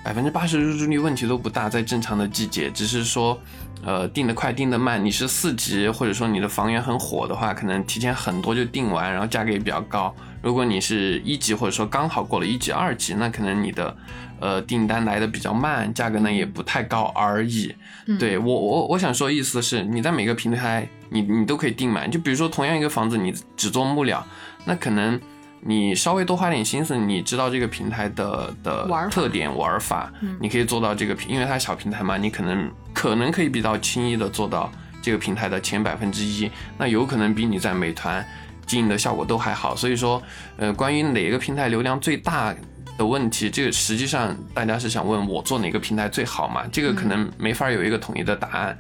[0.03, 3.39] 百分之八十入住率问题都不大，在正常的季节，只是说。
[3.85, 5.05] 呃，订的快，订的慢。
[5.05, 10.15] 你是四级，或者说你的房源很火的话，可能提前很多就订完，然后价格也比较高。
[10.43, 13.97] 如果你是一级，或者说刚好过了一级、二级，那可能你的
[14.41, 17.75] 呃订单来的比较慢，价格呢也不太高而已。
[18.19, 22.11] 对我，我我想说意思是，你在每个平台，你你都可以订满。
[22.11, 24.27] 就比如说同样一个房子，你只做木料，
[24.65, 25.21] 那可能。
[25.65, 34.69] 你稍微多花点心思，你知道这个平台的的特点玩法，你可以做到这个平，因为它小平台嘛，你可能可能可以比较轻易的做到
[35.01, 38.27] 这个平台的前百分之一，那有可能比你在美团
[38.73, 39.77] 经营的效果都还好。
[39.77, 40.23] 所以说，
[40.57, 42.55] 呃，关于哪个平台流量最大
[42.97, 46.65] 的问题，这个实际上大家是想问我做哪个平台最好嘛？
[46.73, 48.79] 这个可能没法有一个统一的答案。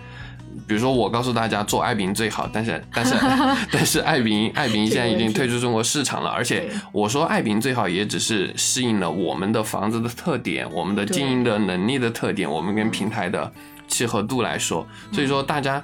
[0.66, 3.14] 比如说，我告诉大家做爱彼迎最好，但是但是
[3.72, 13.50] 但是爱彼迎 爱彼迎现在已经退出中国市场了，而且我说爱彼迎最好也只是适应了我们的房子的特点，我们的经营的能力的特点，我们跟平台的
[13.88, 15.82] 契合度来说，所以说大家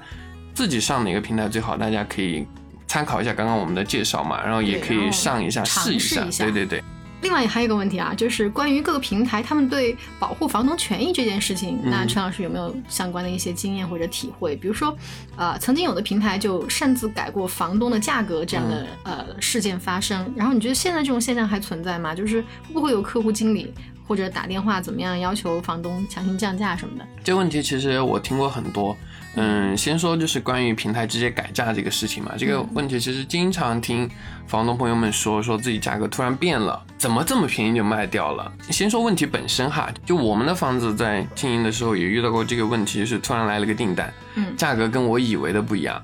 [0.53, 2.45] 自己上哪个平台最好，大家可以
[2.89, 6.83] 参考一下刚刚我们的介绍嘛，然后也可以上一下试一下，对对对。
[7.21, 14.55] 另外还有一个问题啊，就是关于各个平台他们对保护房东权益这件事情，那陈老师有没有相关的一些经验或者体会？
[14.55, 14.97] 比如说，
[15.35, 22.15] 呃，曾经有的平台就擅自改过房东的价格这样的呃事件发生，然后你觉得现在这种现象还存在吗？
[22.15, 23.71] 就是会不会有客户经理
[24.07, 27.05] 或者打电话怎么样要求房东强行降价什么的？
[27.21, 28.97] 这个问题其实我听过很多。
[29.41, 34.09] 嗯，先说就是关于平台直接改价这个事情嘛，这个问题其实经常听
[34.45, 38.51] 房东朋友们说，说自己价格突然变了，怎么这么便宜就卖掉了？
[38.69, 46.01] 先说问题本身哈，就我们的房子在经营的时候也遇到过这个问题，就是突然来了个订单，嗯，价格跟我以为的不一样，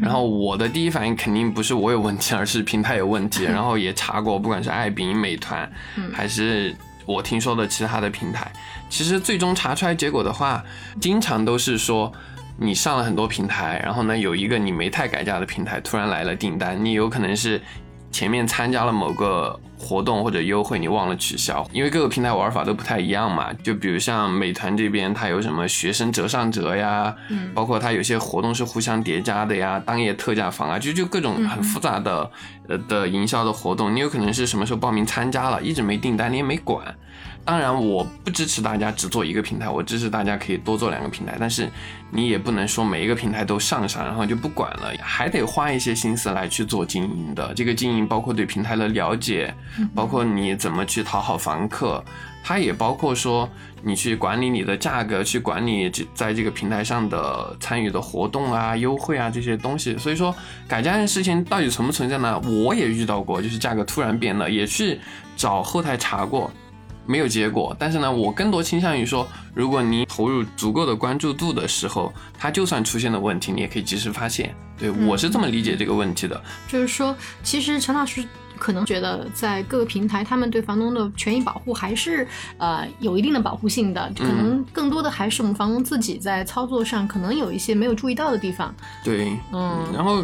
[0.00, 5.70] 然后我的第一反应肯定不是我有问题，而是平台有问题， 然后也查过，不管是爱彼、美团，
[6.10, 6.74] 还是
[7.04, 8.50] 我听说的其他的平台，
[8.88, 10.64] 其实最终查出来结果的话，
[10.98, 12.10] 经常都是说。
[12.60, 17.62] 你上了很多平台，然后呢，有一个你没太改价的平台突然来了订单，你有可能是
[18.10, 23.52] 前面参加了某个活动或者优惠，你忘了取消，因为各个平台玩法都不太一样嘛。
[23.62, 32.28] 就比如像美团这边，它有什么学生折上折呀，嗯，包括它有些活动是互相叠加的呀，当夜特价房啊，就就各种很复杂的
[32.66, 36.84] 呃的营销的活动，你有可能是什么时候报名参加了，一直没订单，你也没管。
[37.48, 41.34] 当然，我不支持大家只做一个平台，我支持大家可以多做两个平台。
[41.40, 41.66] 但是，
[42.10, 47.54] 你也不能说每一个平台都上上，然后就不管了，还得花一些心思来去做经营的。
[47.54, 49.54] 这个经营包括对平台的了解，
[49.94, 52.04] 包括你怎么去讨好房客，
[52.44, 53.48] 它也包括说
[53.82, 59.96] 你去管理你的价格，去管理这在这个平台上的参与的活动啊、优惠啊这些东西。
[59.96, 60.36] 所以说，
[60.68, 62.38] 改价的事情到底存不存在呢？
[62.40, 65.00] 我也遇到过，就是价格突然变了，也去
[65.34, 66.50] 找后台查过。
[67.08, 74.54] 没有结果，但是呢，我更多倾向于说，如果你投入足够的关注度的时候，它就算出现了问题，你也可以及时发现。
[74.78, 76.40] 对我是这么理解这个问题的。
[76.68, 78.22] 就是说，其实陈老师
[78.58, 88.72] 可能觉得，在各个平台，他们对房东的权益保护还是呃有一定的保护性的，可能更多的还是我们房东自己在操作上可能有一些没有注意到的地方。
[89.02, 90.22] 对，嗯，然后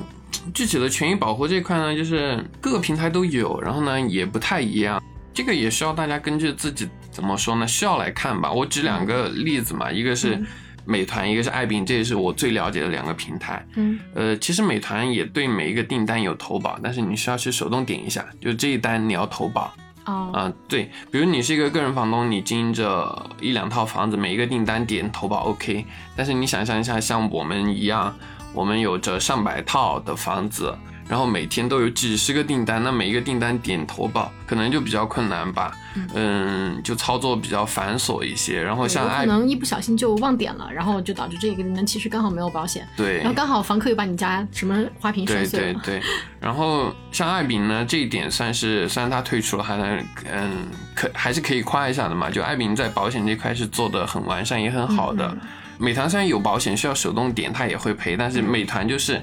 [0.53, 5.03] 具体的权益保护这块呢，就是各个平台都有，然后呢也不太一样。
[5.35, 7.66] 这个也需要大家根据自己怎么说呢？
[7.66, 8.51] 需要来看吧。
[8.51, 10.40] 我举两个例子嘛，一个是
[10.87, 13.66] 美团，一个是爱彼迎，这也是我最了解的两个平台。
[13.75, 19.75] 嗯，呃，其实美团也对每一个订单有投保，但是你需要去手动点一下，就这一单你要投保。
[20.05, 25.85] 哦，啊，对，比如你是一个个人房东，你经营着一两套房子，每一个订单点投保 OK。
[26.14, 28.14] 但是你想象一下，像我们一样，
[28.53, 30.73] 我们有着上百套的房子。
[31.09, 35.73] 然后每天都有几十个订单，那每一个订单点投保可能就比较困难吧，
[36.14, 38.62] 嗯，就操作比较繁琐一些。
[38.62, 42.88] 然后像可能一不小心就忘点了，然后就导致这个订单其实刚好没有保险。
[42.97, 45.81] 对，然后刚好房客又把你家什么花瓶摔碎了。
[45.85, 46.03] 对对对。
[46.40, 49.99] 然后像爱彼呢，这一点算是虽然他退出了，还能
[50.33, 50.51] 嗯
[50.95, 52.31] 可还是可以夸一下的嘛。
[52.31, 55.37] 就爱彼在保险这块是做的很完善，也很好的。
[55.77, 59.23] 美团虽然有保险需要手动点，它也会赔，但是美团就是。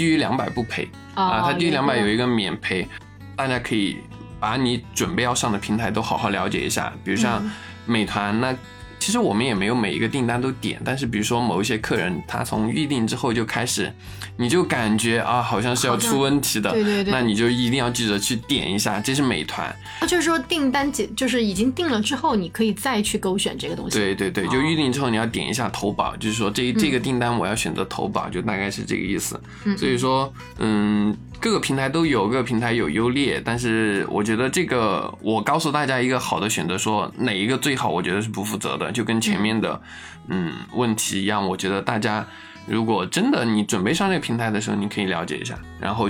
[0.00, 0.88] 低于两百不赔。
[1.14, 2.88] 啊，它低于两百有一个免赔，
[3.36, 3.98] 大家可以
[4.38, 7.42] 把你准备要上的平台都好好了解一下，比如像
[7.84, 8.56] 美团那。
[9.00, 13.92] 其实我们也没有每一个订单都点，但是比如说某一些客人，他从预定之后就开始，
[14.36, 19.74] 你就感觉啊，好像是要出问题的，对对对，那你就一定要记得去点一下，这是美团。
[20.02, 23.98] 那就是说订单解，就是已经定了之后，你可以再去勾选这个东西。
[23.98, 29.40] 对对对，就预定之后你要点一下投保，就是说这这个订单我要选择投保，就大概是这个意思。
[29.76, 31.16] 所以说，嗯。
[31.40, 39.80] 各个平台都有，各个平台有优劣，但是我觉得这个，我告诉大家一个好的选择，说哪一个最好，我觉得是不负责的，就跟前面的，
[40.28, 42.26] 嗯，问题一样，我觉得大家。
[42.66, 46.08] 如果真的你准备上这个平台的时候，你可以了解一下，然后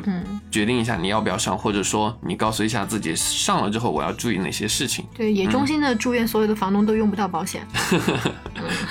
[0.51, 5.05] 决定一下你要不要上，或者说你告诉一下自己上了之后我要注意哪些事情。
[5.17, 7.67] 对，也衷心的祝愿所有的房东都用不到保险。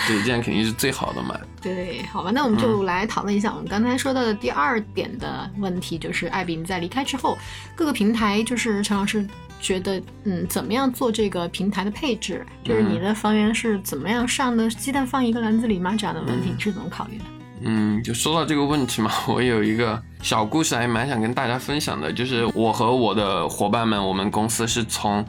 [0.07, 1.39] 对，这样肯定是最好的嘛。
[1.61, 7.37] 对，好吧，那我们就来讨论一下我们刚才说到的第二点的问题，就是艾比你在离开之后，
[7.75, 9.27] 各个平台就是陈老师
[9.61, 12.45] 觉得，嗯，怎么样做这个平台的配置？
[12.63, 14.69] 就是你的房源是怎么样上的？
[14.69, 15.95] 鸡蛋放一个篮子里吗？
[15.97, 17.25] 这样的问题你是怎么考虑的？
[17.61, 25.25] 嗯，就说到这个问题嘛， 我有一个小故事，还蛮想跟大家分享的，就是我和我的伙伴们，我们公司是从，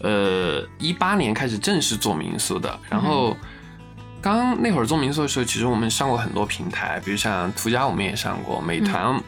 [0.00, 2.78] 呃，一八年开始正式做民宿的。
[2.88, 3.36] 然后，
[4.20, 9.20] 刚那会儿做民宿的时候，其实我们上过很多平台，比如像途家，我们也上过，美团。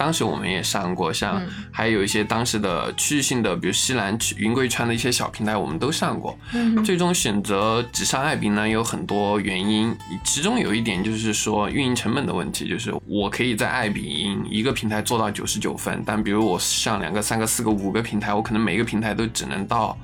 [0.00, 6.34] 当时我们也上过，像还有一些当时的区域性的，比如西南区、云贵川的一些小平台，我们都上过。
[6.82, 19.94] 最终选择只上爱彼呢，有很多原因，其中有一点就是说运营成本的问题，就是我可以在爱彼营一个平台做到九十九分，但比如我上两个、三个、四个、五个平台，我可能每个平台都只能到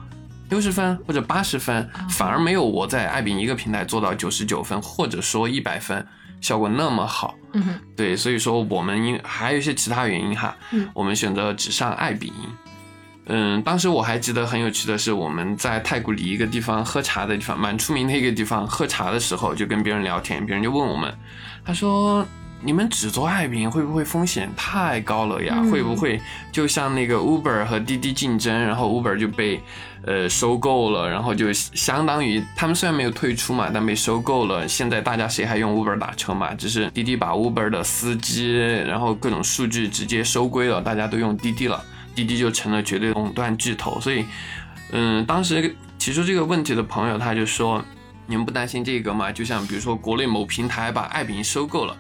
[0.51, 6.07] 六十分或者八十分，反而没有我在爱彼一个平台做到九十九分，或者说一百分。
[6.39, 12.35] 效果那么好，嗯，对，所以说我们因还有一些其他原因哈，嗯，我们选择只上爱彼迎，
[13.27, 21.13] 嗯，当时我还记得很有趣的是，我们在太古里一个地方喝茶的地方，蛮出名的一个地方喝茶的时候，就跟别人聊天，别人就问我们，
[21.65, 22.27] 他说。
[22.63, 25.63] 你们只做爱彼迎会不会风险太高了呀？
[25.71, 29.63] 会不会就像那个 Uber 和滴滴竞争，然后 Uber 就被
[30.05, 34.67] 呃收购了，然后就相当于他们虽然没有退出嘛，但被收购了。
[34.67, 36.55] 现在大家谁还用 Uber 打车嘛？
[36.55, 44.01] 只是滴滴把 Uber 的司机，然后各种数据直接收归了，大家都用滴滴了，滴滴就成了绝对垄断巨头。
[44.01, 44.25] 所以，
[44.93, 47.85] 嗯，当时提出这个问题的朋友他就说
[48.27, 49.31] ：“你们不担心这个吗？
[49.31, 51.95] 就像比如说国内某平台把爱彼迎收购了。”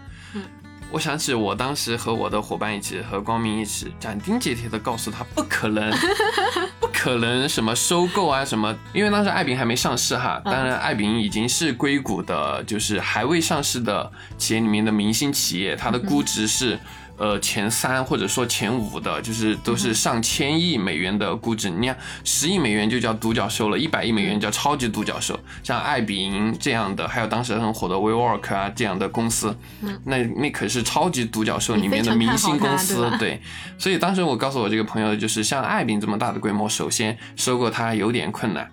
[0.90, 5.90] 我想起我当时和我的伙伴一起，和光明一起斩钉截铁的告诉他，不可能，
[6.80, 16.78] 不可能什么收购啊什么，因为当时爱彼还没上市哈，当然爱彼已经是硅谷的，就是还未上市的企业里面的明星企业，它的估值是。
[17.18, 21.70] 呃，前三或者说前五的，就是都是上千亿美元的估值。
[21.70, 25.38] 你看，十亿美元就叫独角兽了，一百亿美元叫超级独角兽。
[25.62, 29.56] 像爱彼迎这样的，还有当时很火的 WeWork 啊这样的公司，
[30.04, 33.10] 那那可是超级独角兽里面的明星公司。
[33.18, 33.40] 对，
[33.78, 38.70] 所以当时我告诉我这个朋友，就是像爱彼迎这么大的规模，首先收购它有点困难，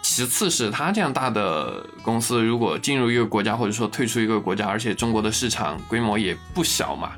[0.00, 7.12] 其次是它这样大的公司，如果进入一个国家或者说退出一个国家，而且中国的市场规模也不小嘛。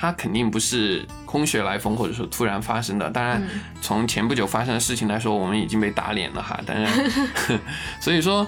[0.00, 3.10] 它肯定不是空穴来风，或者说突然发生的。
[3.10, 3.42] 当然，
[3.82, 6.58] 从前不久发生的事情来说，我们已经被打脸了哈。
[6.64, 6.90] 当然，
[8.00, 8.46] 所以说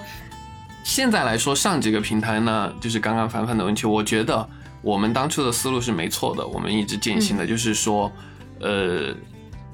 [0.83, 4.49] 现在来说上几个平台呢，就是刚刚凡凡的问题，我觉得
[4.81, 6.43] 我们当初的思路是没错的。
[6.43, 8.11] 我们一直践行的就是说，
[8.59, 9.13] 呃，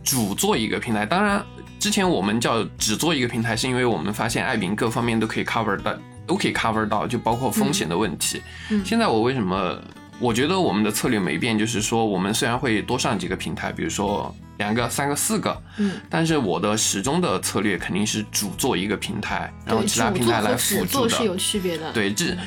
[0.04, 1.06] 主做一个平台。
[1.06, 1.42] 当然，
[1.80, 5.94] 之前我们叫只做一个平台，是因为我们发现爱彼迎各方面都可以 cover 到，
[6.28, 8.42] 都可以 cover 到，就包括风险的问题。
[8.84, 9.82] 现在我为什么？
[10.20, 21.10] 我觉得我们的策略没变，就是说我们虽然会多上几个平台，比如说两个、三个、四个，嗯，但是我的始终的策略肯定是主做一个平台，然后其他平台来辅助的。
[21.10, 21.92] 是有区别的。
[21.94, 22.38] 对，只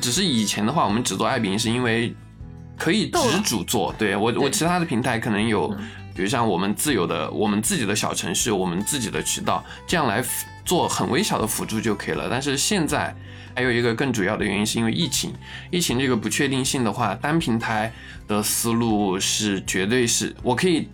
[0.00, 2.12] 只是以前的话，我们只做爱彼迎是因为
[2.76, 3.94] 可以只主做。
[3.96, 5.68] 对我，我其他的平台可能有，
[6.16, 10.20] 比如像我们自有的、我们自己的小程序、我们自己的渠道，这样来
[10.64, 12.26] 做很微小的辅助就可以了。
[12.28, 13.14] 但是现在。
[13.54, 15.32] 还有一个更主要的原因，是因为疫情。
[15.70, 17.92] 疫情这个不确定性的话，单平台
[18.26, 20.88] 的思路是绝对是我可以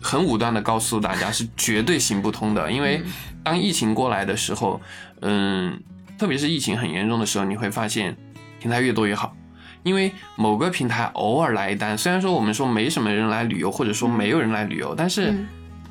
[0.00, 2.70] 很武断的告诉大家，是绝对行不通的。
[2.70, 3.02] 因为
[3.42, 4.80] 当疫情过来的时候，
[5.22, 5.80] 嗯，
[6.18, 8.16] 特别是疫情很严重的时候，你会发现
[8.60, 9.34] 平台越多越好。
[9.82, 15.34] 因为某个平台偶尔来一单，虽然说我们说没什么人来旅游，或者说没有人来旅游，但是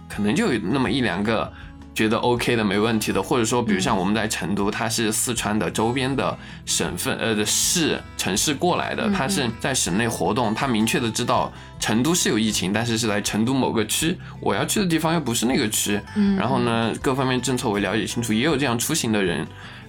[0.08, 1.52] 可能就有那么一两个。
[1.98, 19.44] 觉得 OK 的没问题的，或者说，比如像我们在成都，它是四川的周边的省份呃的市城市过来的，它是在省内活动，它明确的知道成都是有疫情，但是是在成都某个区，我要去的地方又不是那个区，嗯，然后呢，各方面政策我了解清楚，也有这样出行的人，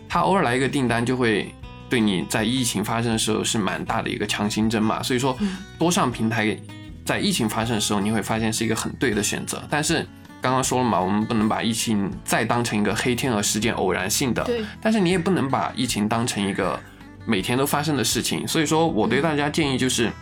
[0.08, 1.54] 他偶尔来一个订单，就会
[1.90, 5.36] 对你在疫情发生的时候是蛮大的一个强心针嘛，所以说
[5.78, 6.58] 多上平台，
[7.04, 10.06] 在疫情发生的时候，你会发现是一个很对的选择，但是。
[10.40, 14.42] 刚刚说了嘛，我们不能把疫情再当成一个黑天鹅事件、偶然性的。
[14.44, 14.64] 对。
[14.80, 16.78] 但是你也不能把疫情当成一个
[17.26, 18.46] 每天都发生的事情。
[18.46, 20.12] 所以说，我对大家建议就是，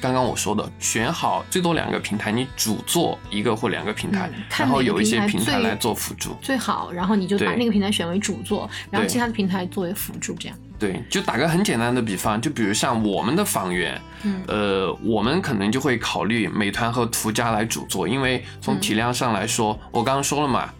[0.00, 6.36] 刚刚我说的，选好最多两个平台，你主做一个或两个平台，然后有一些平台来做辅助。
[6.40, 10.56] 最好，然后你就把那个平台选为主做，然后其他的平台作为辅助，这样。
[10.80, 20.72] 对，就打个很简单的比方，就比如像我们的房源，嗯，呃，我们可能就会考虑美团和途家来主做，因为从体量上来说，我刚刚说了嘛，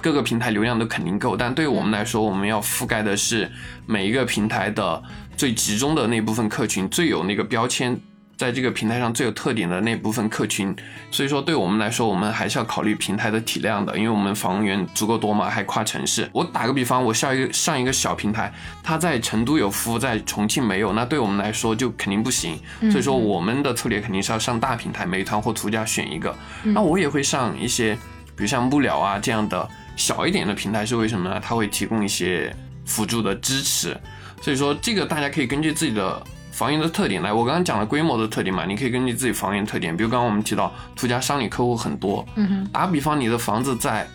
[0.00, 3.50] 各个平台流量都肯定够，但对于我们来说，我们要覆盖的是
[3.86, 5.02] 每一个平台的
[5.36, 8.00] 最集中的那部分客群，最有那个标签
[8.36, 10.74] 在这个平台上最有特点的那部分客群，
[11.10, 16.28] 所以说对我们来说，我们还是要考虑平台的体量的，因为我们房源足够多嘛，还跨城市。
[16.32, 22.58] 我打个比方，我上一个上一个小平台，它在成都有服务，在重庆没有，那对我们来说就肯定不行。
[22.90, 26.34] 所以说我们的策略肯定是要上大平台，美团或途家选一个。
[26.64, 27.94] 那我也会上一些，
[28.36, 31.40] 比如像木了啊这样的小一点的平台，是为什么呢？
[31.40, 32.54] 它会提供一些
[32.84, 33.96] 辅助的支持。
[34.42, 36.20] 所以说这个大家可以根据自己的。
[36.54, 44.06] 房源的特点来，我刚刚讲了规模的特点嘛，你可以根据自己房源特点，比如刚刚我们提到途家商旅客户很多，嗯哼，打比方，你的房子在，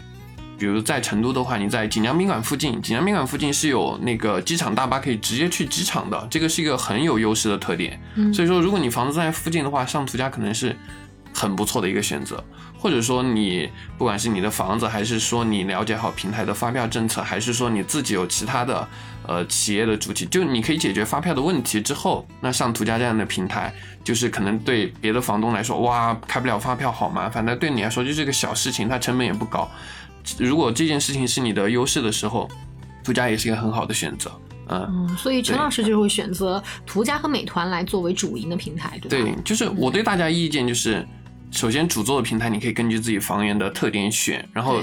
[0.58, 8.00] 比如在成都的话，你在锦江宾馆附近，锦江宾馆附近是有那个机场大巴可以直接去机场的，这个是一个很有优势的特点。
[8.34, 10.74] 所以说，如果你房子在附近的话，上途家可能是
[11.34, 12.42] 很不错的一个选择。
[12.82, 18.88] 或者说你不管是你的房子，还是说你了解好平台的发票政策，还是说你自己有其他的
[19.28, 29.70] 呃企业的主体，就你可以解决发票的问题之后，那上途家这样的平台，就是可能对别的房东来说，哇，开不了发票好麻烦，但对你来说就是个小事情，它成本也不高。
[30.38, 32.49] 如果这件事情是你的优势的时候，
[33.03, 34.32] 途家也是一个很好的选择。
[34.67, 39.32] 嗯，所以陈老师就会选择途家和美团来作为主营的平台，对吧？
[39.32, 41.07] 对，就是我对大家意见就是。
[41.52, 44.82] 首先，主做的平台你可以根据自己房源的特点选，然后，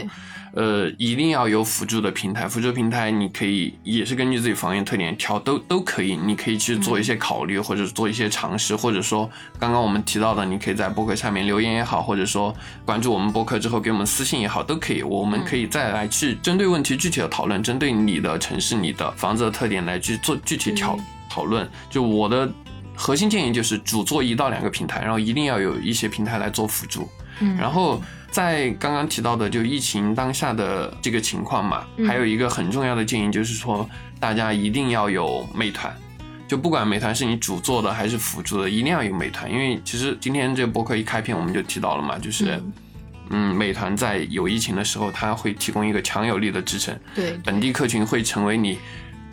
[0.53, 2.49] 呃，一定要有辅助的平台。
[2.49, 6.17] 辅助平台你可以也是根据自己房源特点挑，都都可以。
[6.17, 12.55] 你可以去做一些考虑，或者做一些尝试，或者说刚刚我们提到的，你可以在博客下面留言也好，或者说
[12.85, 15.03] 关注我们博客之后给我们私信也好，都可以。
[15.03, 20.99] 我们可以再来去针对问题具体的讨论，针对你的城市、你的房子的特点来去做具体讨
[21.31, 21.69] 讨论。
[21.89, 22.51] 就我的。
[22.97, 27.09] 核心建议就是主做一到两个平台，然后一定要有一些平台来做辅助。
[27.41, 33.87] 嗯，然后在刚刚提到的就疫情当下的这个情况嘛，还有一个很重要的建议就是说，
[34.19, 35.95] 大家一定要有美团，
[36.49, 39.53] 就不管美团是你主做的还是辅助的，一定要有美团。
[39.53, 42.59] 因为其实今天这个博客一开篇我们就提到了嘛，就是
[43.29, 48.79] 嗯，美团在有疫情的时候，它会提供一个强有力的支撑，对，本地客群会成为你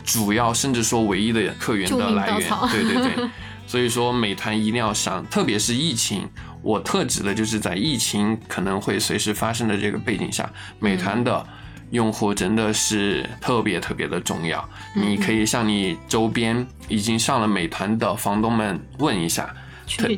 [0.04, 3.28] 主要甚至说唯一的客源的来源，对对对。
[3.66, 6.28] 所以说，美团一定要上，特别是疫情，
[6.62, 10.48] 我特指的就是在疫情可能会随时发生的这个背景下，
[10.78, 11.46] 美团的
[11.90, 14.68] 用户真的是特别特别的重要。
[14.94, 19.54] 你可以向你周边已经上了美团的房东们问一下，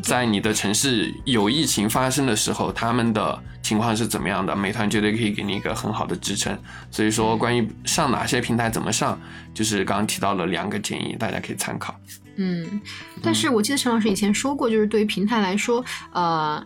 [0.02, 4.54] 在你的城市有疫情发生的时候，他们的情况是怎么样的？
[4.54, 6.56] 美团绝对可以给你一个很好的支撑。
[6.90, 9.18] 所以说，关于上哪些平台怎么上，
[9.54, 11.94] 就是刚刚提到了两个建议，大家可以参考。
[12.36, 12.80] 嗯，
[13.22, 16.64] 但是我记得陈老师以前说过，就是对于平台来说，呃，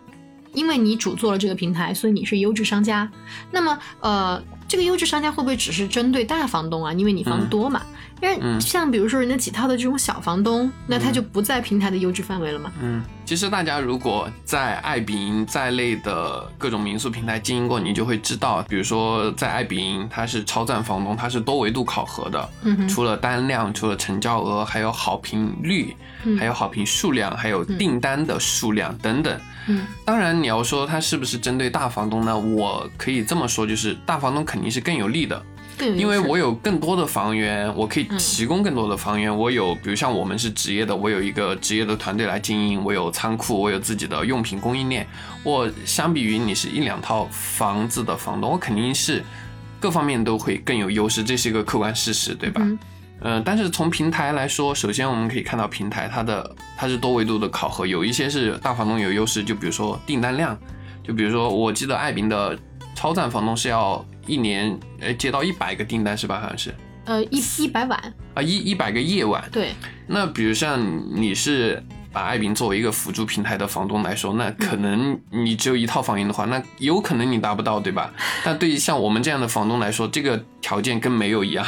[0.53, 3.09] 因为你主做了这个平台，所以你是优质商家。
[3.51, 6.93] 那么，呃，这个优质商家会不会只是针对大房东啊？
[6.93, 7.81] 因为你房多嘛。
[8.21, 12.71] 因为像比如说人家几套的这种小房东，那他就不在平台的优质范围了嘛。
[12.81, 22.49] 嗯，其实大家如果在爱彼迎在内的各种民宿平台经营过，你就会知道，比如说在爱彼迎，它是超赞房东，它是多维度考核的。
[22.63, 25.95] 嗯除了单量，除了成交额，还有好评率，
[26.37, 29.39] 还有好评数量，还有订单的数量等等。
[29.67, 29.87] 嗯。
[30.05, 32.37] 当然，你要说它是不是针对大房东呢？
[32.37, 35.41] 我可以这么说，就是大房东肯定是更有利的。
[35.87, 39.35] 因为我有更多的房源，我可以提供更多的房源。
[39.35, 45.07] 我有，比如像我们是职业的，我有一个职业的团队来经营，我有仓库，我有自己的用品供应链。
[45.43, 49.23] 我相比于你是一两套房子的房东，我肯定是
[49.79, 52.61] 各方面都会更有优势，这是一个客观事实，对吧？
[53.21, 60.57] 嗯，但是从平台来说，首先我们可以看到平台它的它是多维度的考核，有一些是大房东有优势，就比如说订单量，
[61.03, 62.57] 就比如说我记得爱彼的
[62.95, 64.05] 超赞房东是要。
[64.25, 66.39] 一年呃接到一百个订单是吧？
[66.39, 66.73] 好像是，
[67.05, 69.43] 呃一一百晚啊一一百个夜晚。
[69.51, 69.73] 对，
[70.07, 70.79] 那比如像
[71.15, 78.13] 你是把爱彼作为一个辅助平台的房东来说，那可能你只有一套房源的话，那有可能你达不到，对吧？
[78.43, 81.65] 但对于像我们这样的房东来说，这个条件跟没有一样。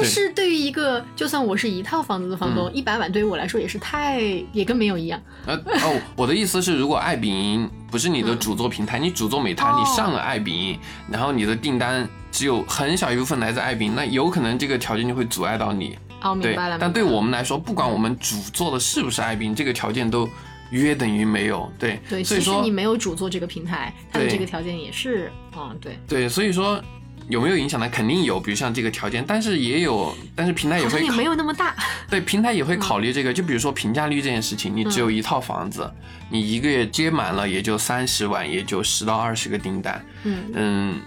[0.00, 4.20] 但是对于一个就算我是一套房子的房东，一百万对于我来说也是太
[4.52, 5.20] 也跟没有一样。
[5.46, 10.78] 呃哦，我的意思是，如果爱彼迎不是你的主做平台，你主做美团，你上了爱彼迎，
[11.10, 15.96] 然后你的订单只有很小一部分来自爱彼迎，那有可能这个条件就会阻碍到你。
[16.22, 16.78] 哦，明白了。
[16.80, 20.28] 但对我们来说，不管我们主做的是不是爱彼迎，这个条件都
[20.70, 21.70] 约等于没有。
[21.78, 26.82] 对对，所以说你没有主做这个平台，它的这个条件也是，嗯，对对，所以说。
[27.28, 27.88] 有没有影响呢？
[27.88, 31.74] 肯定有，比如像这个条件，但是也有，但是平台也会也没有那么大。
[32.08, 35.90] 对，平台也会考虑这个，就比如说评价率这件事情，你只有一套房子，
[36.30, 40.04] 你一个月接满了也就三十万，也就十到二十个订单。
[40.22, 41.00] 嗯嗯，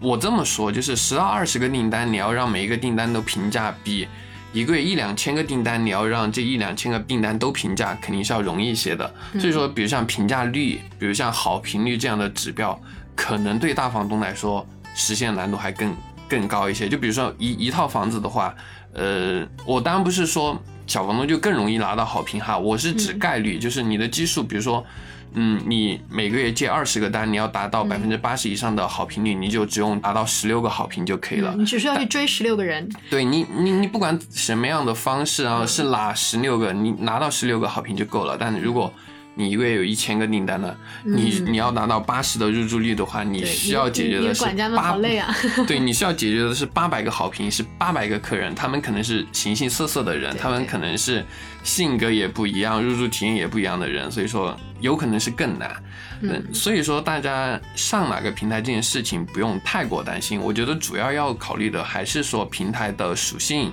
[0.00, 4.06] 我这么说就是十到二十个订单，你要让每一个订单都评价比
[4.52, 9.12] 一个月一两千个订单，你要让这一两千个订单都评价，肯定是要容易一些的。
[9.40, 12.78] 所以说，比如像评价率，比如像好评率这样的指标，
[13.16, 14.64] 可能对大房东来说
[14.94, 15.94] 实现难度还更
[16.28, 16.88] 更高一些。
[16.88, 18.54] 就比如说一一套房子的话，
[18.92, 24.84] 呃，我当然不是说小房东就更容易拿到好评哈，我是指概率，就是你的基数，比如说。
[25.36, 31.52] 嗯，你每个月接二十个单，你要达到百分之八十以上的好评率，你就只用达到十六个好评就可以了。
[31.58, 32.88] 你只需要去追十六个人。
[33.10, 38.36] 对你，你你不管什么样的方式啊，是哪十六个，你拿到十六个好评就够了。
[38.38, 38.94] 但如果
[39.34, 40.76] 你一个月有一千个订单呢？
[41.02, 44.96] 你你要达到八十的入住率的话，你需要解决的是八
[45.66, 51.24] 对，你需要解决的是八百个好评，是八百个客人，他们可能是形形色色的人，他们可能是
[51.62, 55.82] 性格也不一样，入住体验也不一样的人，所以说有可能是更难。
[56.20, 63.72] 嗯，所以说大家上哪个平台这件事情不用太过担心，我觉得主要要考虑的还是说平台的属性。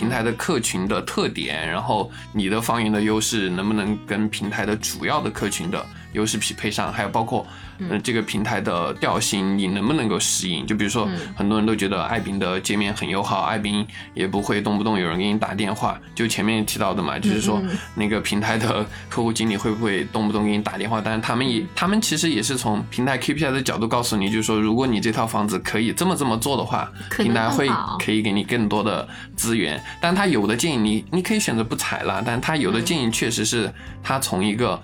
[0.00, 6.92] 平台的客群的特点，然后你的方言的优势能不能跟平台的主要的客群的优势匹配上？
[6.92, 7.46] 还有包括。
[7.82, 10.66] 嗯，这个平台的调性你能不能够适应？
[10.66, 15.98] 就比如说，很多人都觉得爱宾的界面很友好，爱宾也不会动不动有人给你打电话。
[16.14, 17.58] 就前面提到的嘛，就是说
[17.94, 21.00] 那个平台的客户经理会不会动不动给你打电话？
[21.02, 27.66] 但是他们也，他们其实也是从平台 KPI 的角度告诉你，就是说，如果你这套房子可以这么这么做的话，平台会
[27.98, 29.82] 可以给你更多的资源。
[30.02, 34.78] 但他有的建议你，你可以选择不采纳，但他有的建议确实是他从一个。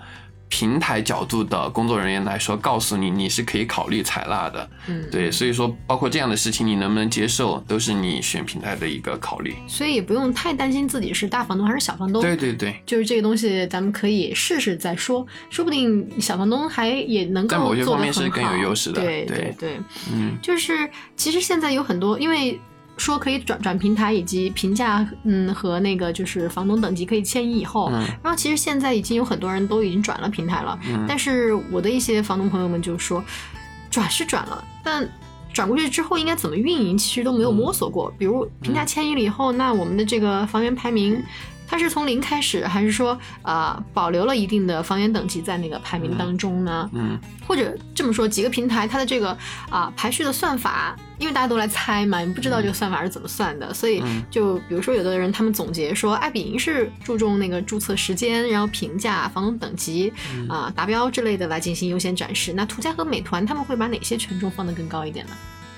[0.48, 9.54] 平台角度的工作人员来说，告诉你你是可以考虑采纳的，嗯，对，所以说包括这样的事情，你能不能接受，都是你选平台的一个考虑。
[9.66, 12.22] 所以也不用太担心自己是大房东还是小房东。
[12.22, 19.02] 对对对，就是这个东西，咱们可以试试再说，说不定小房东还也能够在某些方面是更有优势的。
[19.02, 19.80] 对对对，
[20.12, 22.58] 嗯，就是其实现在有很多，因为。
[22.96, 27.90] 说可以转转平台以及评价，嗯，和那个就是房东等级可以迁移以后，
[28.22, 33.22] 然后其实现在已经有很多人都已经转了平台了，但是我的一些房东朋友们就说，
[33.90, 35.08] 转是转了，但
[35.52, 38.12] 转过去之后应该怎么运营，其实都没有摸索过。
[38.18, 41.22] 比如平台迁移了以后，那我们的这个房源排名。
[41.66, 46.88] 它是从零开始，还是说啊保留了一定的房源等级在那个排名当中呢？
[46.92, 49.36] 嗯，或者这么说，几个平台它的这个
[49.68, 60.12] 啊排序的算法，因为大家都来猜嘛，你不知道这个算法是怎么算的，所以就比如说有的人他们总结说，爱彼迎是注重那个注册时间，然后评价、房东等级
[60.48, 62.52] 啊达标之类的来进行优先展示。
[62.52, 65.32] 那途家和美团他们会把哪些权重放得更高一点呢？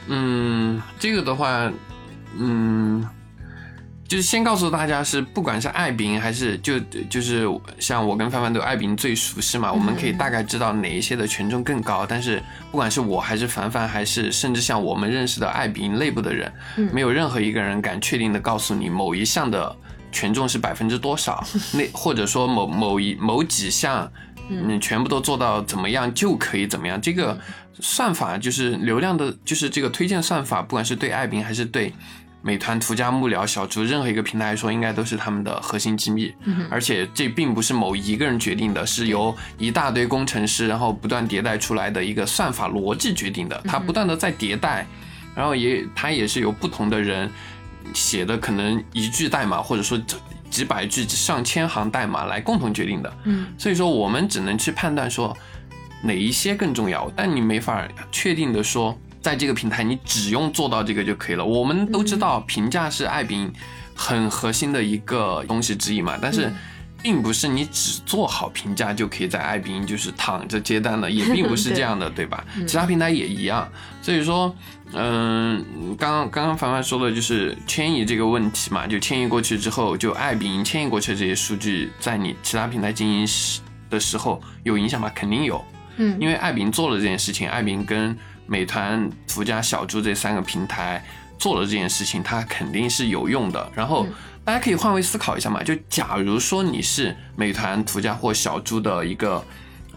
[0.08, 1.72] 嗯，这个的话，
[2.36, 3.08] 嗯。
[4.08, 6.80] 就是先告诉大家，是不管是爱彼迎还是就
[7.10, 7.46] 就是
[7.78, 12.06] 像我跟范范对爱彼迎最熟悉嘛，我们可以大概知道哪一些的权重更高。
[12.08, 16.50] 但是不管是我还是凡凡，还是甚至像我们认识的爱彼迎内部的人，
[16.90, 19.76] 没有任何一个人敢确定的告诉你某一项的
[20.10, 21.44] 权重是百分之多少，
[21.76, 24.10] 那或者说某某一某几项，
[24.48, 26.98] 嗯，全部都做到怎么样就可以怎么样。
[26.98, 27.38] 这个
[27.78, 31.92] 算法就是流量的，就是这个推荐算法，不管是对爱彼迎还是对。
[32.40, 36.32] 美团、途家、幕僚、小猪，任何一个平台来说，应该都是他们的核心机密。
[36.44, 43.60] 嗯而且这并不是某一个人决定的，是由一大堆工程师，然后不断迭代出来的一个算法逻辑决定的。
[43.64, 44.86] 它不断的在迭代，
[45.34, 47.28] 然后也它也是由不同的人
[47.92, 50.00] 写的，可能一句代码，或者说
[50.48, 53.18] 几百句、上千行代码来共同决定的。
[53.24, 55.36] 嗯，所以说我们只能去判断说
[56.02, 58.96] 哪一些更重要，但你没法确定的说。
[59.20, 61.44] 在这个平台，你只用做到这个就可以了。
[61.44, 63.52] 我们都知道，评价是爱彼迎
[63.94, 66.18] 很核心的一个东西之一嘛。
[66.20, 66.52] 但是，
[67.02, 72.44] 并不是你只做好评价就可以在爱彼迎就是躺着接单的，也并不是这样的， 对吧？
[72.66, 73.68] 其他平台也一样。
[74.02, 74.54] 所以说，
[74.94, 75.64] 嗯，
[75.98, 83.60] 刚刚刚刚凡凡说的就是迁移这个问题嘛，就迁移过去之后，就爱彼迎迁移过去这些数据，在你其他平台经营时
[83.90, 85.10] 的时候有影响吗？
[85.14, 85.64] 肯定有。
[85.98, 88.16] 嗯，因为爱彼迎做了这件事情，爱彼迎跟
[88.48, 91.04] 美团、途家、小猪这三个平台
[91.38, 93.70] 做了这件事情，它肯定是有用的。
[93.76, 94.04] 然后
[94.44, 99.44] 大家可以换位思考一下嘛，就假如说你是美团、途家或小猪的一个。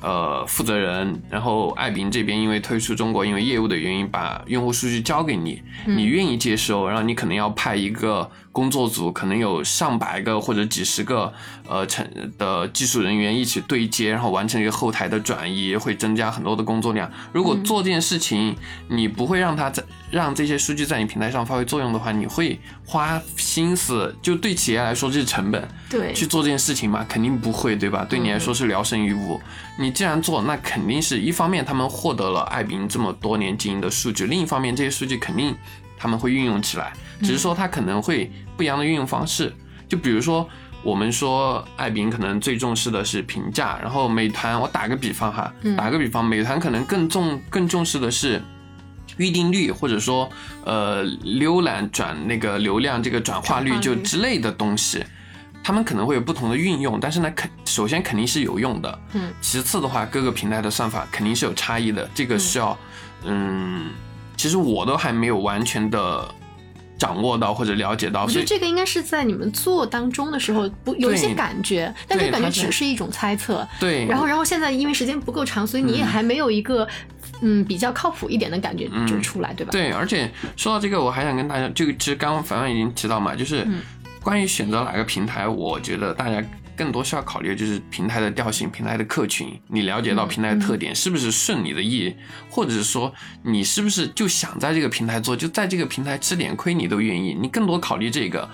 [0.02, 11.32] 呃，负责人，然后爱彼迎这边因为退出中国，因为业务的原因，把用户数据交给你，你愿意接收，然后你可能要派一个工作组，可能有上百个或者几十个
[11.68, 12.04] 呃成
[12.40, 17.10] 的技术人员一起对接，然后完成一个后台的转移，会增加很多的工作量。
[17.32, 18.56] 如果做这件事情，
[18.90, 27.06] 你不会让他在让这些数据在你平台上发挥作用的话，你会花心思，就对企业来说这是成本，对，去做这件事情嘛？
[27.08, 28.06] 肯定不会，对吧？
[28.10, 29.40] 对你来说是聊胜于无，
[29.80, 29.90] 你。
[29.92, 35.56] 既然做，那肯定是一方面他们获得了爱彼迎这么多年经营的数据，另一方面这些数据肯定
[35.98, 36.92] 他们会运用起来，
[37.22, 39.54] 只是说它可能会不一样的运用方式。
[39.88, 40.50] 就比如说，
[40.82, 48.42] 我们说爱彼迎可能最重视的是评价，然后美团，我打个比方哈，打个比方，美团可能更重更重视的是
[49.18, 50.30] 预定率，或者说
[50.64, 55.04] 呃浏览转那个流量这个转化率就之类的东西，
[55.64, 62.78] 他们可能会有不同的运用，但是呢肯首先肯定是有用的，嗯，其次的话各个平台的算法肯定是有差异的，这个需要
[63.24, 63.92] 嗯，
[64.36, 66.28] 其实我都还没有完全的。
[67.02, 73.68] 掌握到或者了解到，我觉得这个应该是在你们做当中的时候不有一些感觉，但这感觉只是一种猜测。
[73.80, 76.88] 对，然后然后现在因为时间不够长，所以你也还没有一个
[77.42, 79.72] 嗯比较靠谱一点的感觉就出来，对吧？
[79.72, 83.68] 对，而且说到这个，我还想跟大家，就其实刚刚凡凡已经提到嘛，就是
[84.22, 86.44] 关于选择哪个平台，我觉得大家。
[86.74, 92.12] 更多需要考虑的就是平台的调性、平台的客群，你了解到平台的特点是不是顺你的意，
[92.50, 93.14] 或者是说
[93.44, 97.38] 你是不是就想在这个平台做，就在这个平台吃点亏你都愿意。
[97.40, 98.50] 你更多考虑这个，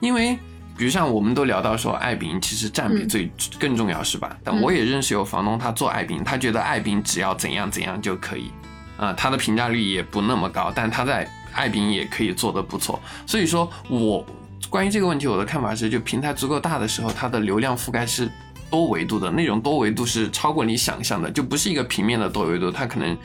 [0.00, 0.36] 因为
[0.78, 4.34] 比如像我们都聊到说爱彼迎其实占比最更重要是吧？
[4.42, 8.50] 但我也认识有房东他做爱彼迎，他觉得爱彼迎只要怎样怎样就可以，
[8.96, 12.98] 啊，他的评价率也不那么高，但他在爱彼迎也可以做得不错。
[13.26, 14.24] 所以说我。
[14.70, 18.30] 关于这个问题，我的看法是，就平台足够大的时候，它的流量覆盖是
[18.68, 23.16] 多维度的，那种多维度是超过你想象的，就不是一个平面的多维度，它可能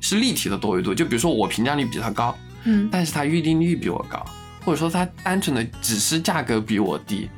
[0.00, 0.92] 是立体的多维度。
[0.92, 4.24] 就比如说我评价率比他高，嗯，但是他预定率比我高，
[4.64, 7.28] 或者说它单纯的只是价格比我低，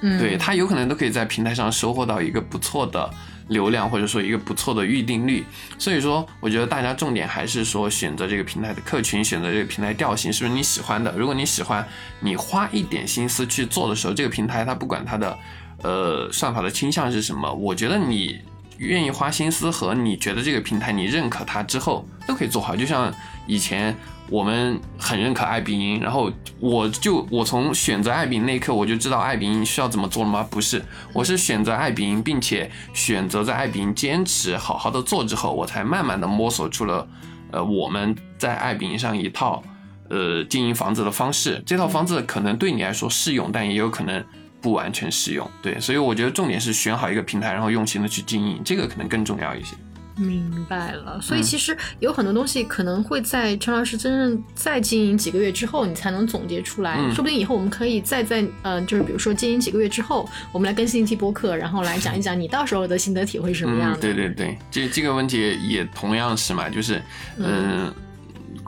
[0.00, 3.10] 嗯，对，它有可能都可以在平台上收获到一个不错的。
[3.48, 5.42] 流量或者说一个不错的预订率，
[5.78, 11.10] 所以说我觉得大家重点还是说选择这个平台的客群，选择这个平台调性是不是你喜欢的。
[11.16, 11.82] 如果你喜欢，
[12.20, 15.38] 你花一点心思去做的时候，这个平台它不管它的
[15.82, 18.38] 呃算法的倾向是什么，我觉得你
[18.76, 22.76] 愿意花心思和你觉得这个平台你认可它之后都可以做好。
[22.76, 23.10] 就像
[23.46, 23.96] 以前。
[24.30, 30.46] 我们很认可爱彼迎，然后我就我从选择爱彼迎那一刻，我就知道爱彼迎需要怎么做了吗？
[30.50, 37.08] 不是，我是选择爱彼迎，并且选择在爱彼迎坚持好好的做之后，我才慢慢的摸索出了，
[37.52, 39.62] 呃，我们在爱彼迎上一套，
[40.10, 41.62] 呃，经营房子的方式。
[41.64, 44.22] 这套房子可能对你来说适用，但也有可能
[44.60, 45.50] 不完全适用。
[45.62, 49.74] 对，所以我觉得重点是选好一个平台，然后用心的去经营，这个可能更重要一些。
[50.18, 56.98] 明白了，所以其实有很多东西可能会在陈老师真正再经营几个月之后，你才能总结出来。
[57.14, 64.00] 说不定以后我们可以再在呃，就是比如说经营几个月之后，我们来更新一期播客，然后来讲一讲你到时候的心得体会是什么样的。
[64.00, 67.00] 对对对，这这个问题也同样是嘛，就是
[67.38, 67.92] 嗯。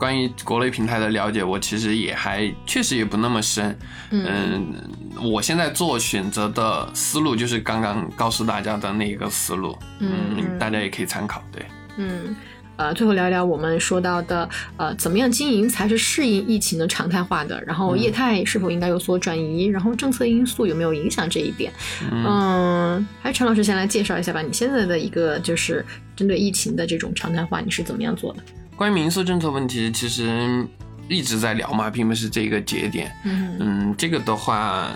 [0.01, 3.77] 关于国内平台的了解，我其实也还确实也不那么深。
[4.09, 4.73] 嗯，
[5.21, 9.77] 我现在做选择的思路就是刚刚告诉大家的那个思路。
[9.99, 11.43] 嗯，大家也可以参考。
[11.51, 11.63] 对，
[11.97, 12.35] 嗯，
[12.77, 17.63] 呃，最后聊聊我们说到的，呃，怎么样经营才是适应疫情的常态化的？
[17.63, 19.65] 然后业态是否应该有所转移？
[19.65, 21.71] 然后政策因素有没有影响这一点？
[22.11, 24.41] 嗯，还是陈老师先来介绍一下吧。
[24.41, 25.85] 你现在的一个就是
[26.15, 28.39] 针对疫情的这种常态化，你是怎么样做的？
[28.75, 30.67] 关于民宿政策问题，其实
[31.07, 33.11] 一直在聊嘛，并不是这个节点。
[33.25, 33.57] 嗯。
[33.59, 34.89] 嗯，这个的话，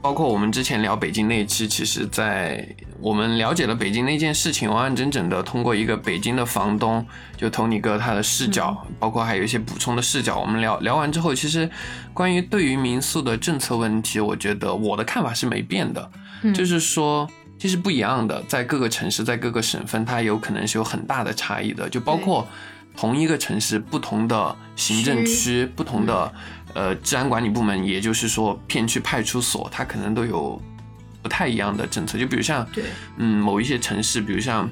[0.00, 2.66] 包括我们之前聊北京那一期，其实在
[3.00, 7.04] 我们了解了北京那件事情，完完整整的通过一个北京的房东，
[7.36, 11.68] 就 Tony 哥他的视角，包括还有一些补充的视角，我们聊聊完之后，其实
[12.12, 16.10] 关于对于民宿的政策问题，我觉得我的看法是没变的，
[16.54, 22.46] 就是说其实不一样的，在各个城市，在各个省份，它有可能是有很大的差异的，就包括。
[22.96, 26.32] 同一个城市，不同的行政区，不同的
[26.74, 30.60] 呃治安管理部门，也就是说片区派出所，它可能都有
[31.22, 32.16] 不太一样的政策。
[32.16, 32.66] 就比如像，
[33.16, 34.70] 嗯，某一些城市，比如像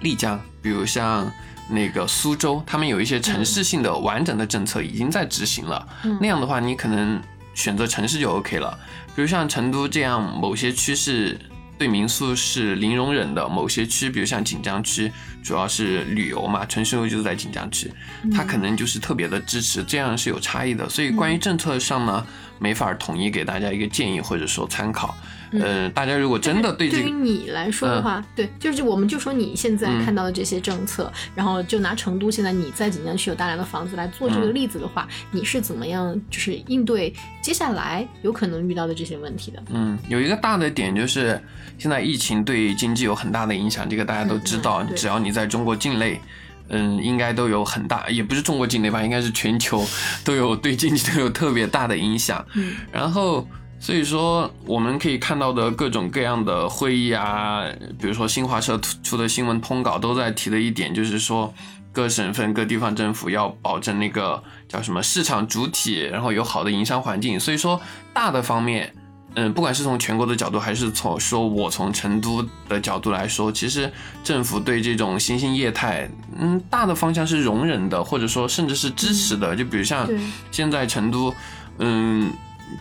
[0.00, 1.30] 丽江，比如像
[1.68, 5.86] 那个苏州，他们有一些城市性的完整的政策已经在执行了。
[6.20, 7.20] 那样的话，你可能
[7.54, 8.78] 选择城市就 OK 了。
[9.16, 11.38] 比如像成都这样，某些区是。
[11.76, 15.10] 对民宿是零容忍的，某些区，比如像锦江区，
[15.42, 17.90] 主要是旅游嘛，纯生活就是在锦江区，
[18.32, 20.88] 他可能就是特别的支持，这样是有差异的。
[20.88, 22.26] 所以关于政策上呢，
[22.58, 25.16] 没法统一给大家一个建议或者说参考。
[25.60, 39.62] 呃，大家如果真的对对于你来说的话，对，就是我们就说你现在看到的这些政策，然后就拿成都现在你在锦江区有大量的房子来做这个例子的话，你是怎么样就是应对接下来有可能遇到的这些问题的？
[39.70, 41.40] 嗯，有一个大的点就是
[41.78, 44.82] 现在疫情对经济有很大的影响，这个大家都知道。
[44.96, 46.20] 只要你在中国境内，
[46.68, 49.84] 嗯，应该都有很大，也不是中国境内吧，应该是全球
[50.24, 52.44] 都有对经济都有特别大的影响。
[52.54, 53.46] 嗯，然后。
[53.84, 57.62] 所以说，我们可以看到的各种各样的会议啊，
[58.00, 61.52] 比如说新华社出的新闻通稿都在提的一点，就是说，
[61.92, 67.38] 各省份各地方政府要保证那个叫什么市场主体，然后有好的营商环境。
[67.38, 67.78] 所以说
[68.14, 68.90] 大的方面。
[69.36, 76.08] 嗯，不管是从全国的角度，还是从说我从成都的角度来说，其实政府对这种新兴业态，
[76.38, 79.56] 嗯，大的方向是容忍的，或者说甚至是支持的。
[79.56, 80.08] 就比如像
[80.52, 81.34] 现在成都，
[81.78, 82.32] 嗯，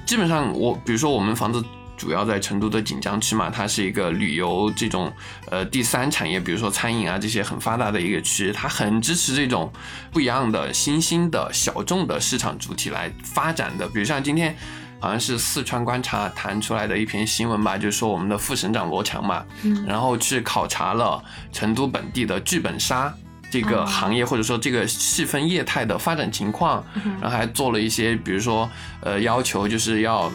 [0.05, 1.63] 基本上我，比如说我们房子
[1.97, 5.11] 主要在成都的锦江区嘛，它是一个旅游这种
[5.49, 9.71] 呃第三产业，比如说餐饮啊这些很发达的一个区，它很支持这种
[10.11, 13.87] 不一样的新兴的小众的市场主体来发展的。
[13.87, 14.55] 比如像今天。
[14.99, 19.43] 好像是四川观察弹出来的一篇新闻吧，就是说我们的副省长罗强嘛，
[19.85, 21.21] 然后去考察了
[21.51, 23.13] 成都本地的剧本杀
[23.53, 26.83] 这个行业或者说这个细分业态的发展情况，
[27.21, 28.67] 然后还做了一些，比如说
[29.01, 30.31] 呃要求就是要。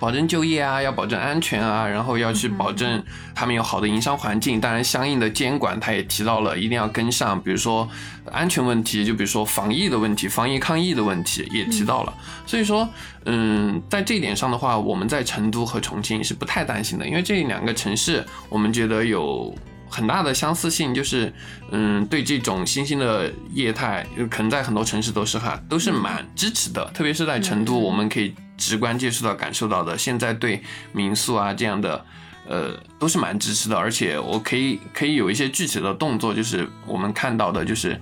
[0.00, 3.02] 保证就业啊，要保证安全啊，然后要去保证
[3.34, 4.60] 他们有好的营商环境。
[4.60, 7.42] 当然，相应的监管他也提到了，一定要跟上。
[7.42, 7.88] 比如说
[8.30, 12.14] 安全问题，就比如说防疫的问题、防疫抗疫的问题也提到了。
[12.46, 12.88] 所以说，
[13.24, 19.52] 嗯，在这一点上的话，我们在成都和重庆是不太担心的，因为这两个城市我们觉得有
[19.88, 21.32] 很大的相似性，就是
[21.70, 26.84] 嗯，对这种新兴的业态，可能在很多城市都是哈，都是蛮支持的。
[26.94, 28.34] 特别是在成都，我们可以。
[28.58, 30.60] 直观接触到、感受到的，现在对
[30.90, 32.04] 民宿啊这样的，
[32.48, 33.76] 呃，都是蛮支持的。
[33.78, 37.96] 而且我可以可以有一些具体的动作，就是我们看到的，就是。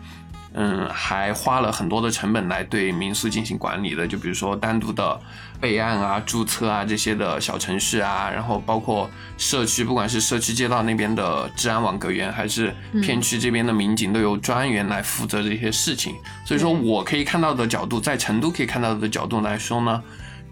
[0.58, 5.20] 嗯，还花了很多的成本来对民宿进行管理的，就比如说单独的
[5.60, 16.14] 备案啊、注册啊这些的小程序啊，然后包括社区，不管是社区街道那边的治安网格员，还是片区这边的民警，都有专员来负责这些事情。
[16.44, 20.02] 所以说我可以看到的角度，在成都可以看到的角度来说呢。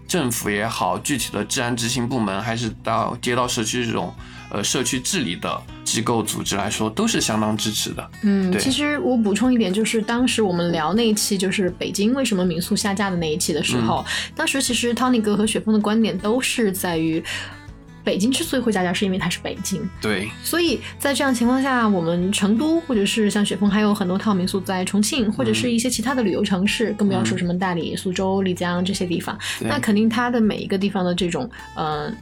[0.07, 4.13] 政府也好，具体的治安执行部门，还是到街道社区这种，
[4.55, 8.11] 呃，社区治理的机构组织来说，都是相当支持的。
[8.23, 17.21] 嗯，其实我补充一点，就是当时我们聊那一期，就是北京为什么民宿下架的那一期的时候，当时其实 Tony 哥和雪峰的观点都是在于。
[18.05, 19.81] 北京之所以会加价，是因为它是北京。
[19.99, 29.35] 对，所以在这样情况下，我们成都或者是像雪峰，还有很多套民宿在重庆，或者是一些其他的旅游城市，更不要说什么大理、苏州、丽江这些地方。
[29.59, 32.15] 那肯定它的每一个地方的这种，嗯。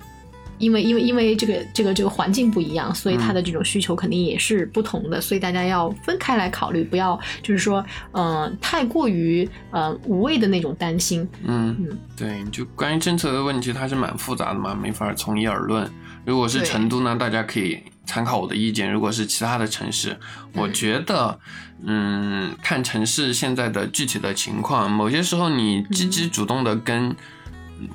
[0.57, 7.83] 因为因为因为这个这个这个环境不一样，所以它的这种需求肯定也是不同的，所以大家要分开来考虑，不要就是说，
[8.13, 11.27] 嗯，太过于呃无谓的那种担心。
[11.43, 15.89] 嗯嗯，对，就关于政策的问题，它是蛮复杂的嘛，没法从一而论。
[16.25, 20.17] 如果是成都呢，大家可以参考我的意见；如果是其他的城市，
[20.53, 21.37] 我觉得，
[21.85, 27.15] 嗯，看城市现在的具体的情况，某些时候你积极主动的跟。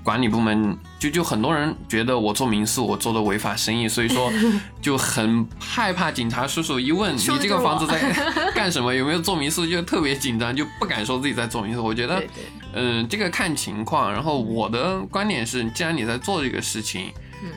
[0.02, 4.32] 管理部门就就很多人觉得我做民宿，我做的违法生意，所以说
[4.82, 7.98] 就很害怕警察叔叔一问你这个房子在
[8.54, 11.82] 干什么，有没有做民宿，就特别紧张，就不敢说自己在做民宿。
[11.84, 12.22] 我觉得，
[12.72, 14.12] 嗯，这个看情况。
[14.12, 17.12] 然后我的观点是，既然你在做这个事情。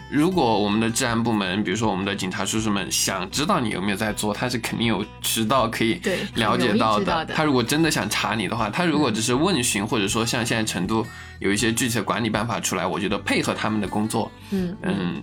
[0.09, 5.99] 如果我们的治安部门，比如说我们的警察叔叔们，想知道你有没有在做，他是肯定有渠道可以
[6.35, 7.25] 了解到的。
[7.33, 11.05] 他如果真的想查你的话，他如果只是问询，或者说像现在成都
[11.39, 15.21] 有一些具体的管理办法出来，我觉得配合他们的工作，嗯嗯，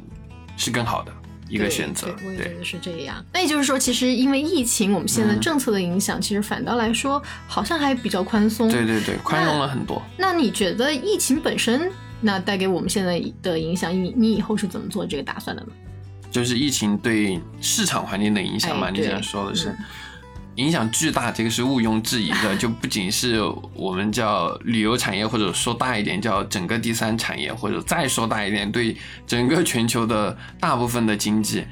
[0.57, 1.13] 是更好的
[1.49, 2.09] 一个选择。
[2.25, 3.25] 我也觉得是这样。
[3.33, 8.69] 那也就是说，其实因为疫情，我们现在政策的影响，其实反倒来说好像还比较宽松。
[8.71, 10.03] 对对对，宽容了很多。
[10.17, 11.91] 那你觉得疫情本身？
[12.21, 15.69] 那带给我们现在的影响，你你以后是怎么做这个打算的呢？
[16.31, 18.91] 就是疫情对市场环境的影响嘛？
[18.91, 19.75] 你想说的是，
[20.57, 22.55] 影响巨大，这个是毋庸置疑的。
[22.57, 23.41] 就不仅是
[23.73, 28.97] 我们叫旅游产业，或者说大一点叫整个第三产业，或者再说大一点，对
[29.27, 31.65] 整个全球的大部分的经济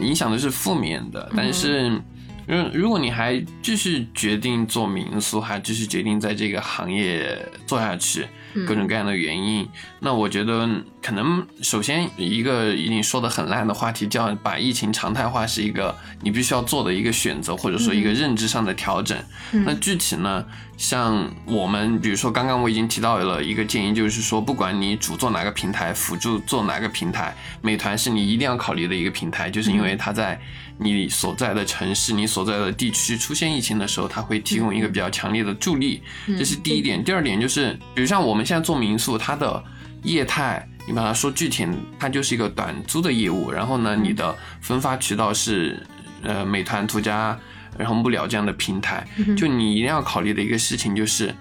[0.00, 1.30] 影响的是负面的。
[1.36, 2.00] 但是，
[2.46, 7.36] 嗯，如果你还继续决定做民宿，还继续决定在这个行业
[7.66, 8.26] 做下去。
[8.66, 9.68] 各种各样的原因，
[10.00, 10.68] 那我觉得
[11.02, 19.16] 可能首先一个已经说的很烂的话题，叫把疫情常态化，是一个你必须要做的一个选择，或者说一个认知上的调整。
[19.52, 20.44] 那具体呢，
[20.76, 30.40] 像我们比如说刚刚我已经提到了一个建议，就是说不管你主做哪个平台，辅助做哪个平台，美团是你一定要考虑的一个平台，就是因为它在
[30.76, 37.04] 你所在的城市、你所在的地区出现疫情的时候，它会提供一个比较强烈的助力，这是第一点。
[37.04, 38.39] 第二点就是，比如像我们。
[38.40, 39.62] 我们现在做民宿，它的
[40.02, 41.68] 业态，你把它说具体，
[41.98, 43.52] 它就是一个短租的业务。
[43.52, 45.86] 然后呢，你的分发渠道是
[46.22, 47.38] 呃美团、途家、
[47.76, 49.06] 然后木了这样的平台。
[49.36, 51.34] 就你一定要考虑的一个事情就是，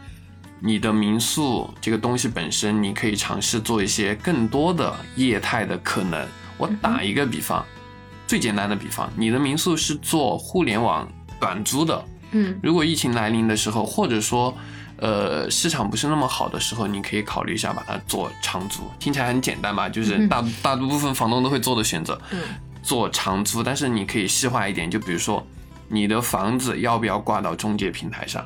[0.60, 6.28] 你的民宿这个东西本身，你可以尝试做一些更多的业态的可能。
[6.58, 7.66] 我打一个比方，
[8.28, 12.06] 最简单的比方，你的民宿是做互联网短租的。
[12.32, 14.54] 嗯，如果疫情来临的时候，或者说，
[15.02, 18.84] 呃，市场不是那么好的时候，你可以考虑一下把它做长租。
[19.00, 19.88] 听起来很简单吧？
[19.88, 22.39] 就是大大部分房东都会做的选择，嗯，
[22.84, 23.64] 做长租。
[23.64, 25.45] 但是你可以细化一点，就比如说，
[25.88, 28.45] 你的房子要不要挂到中介平台上，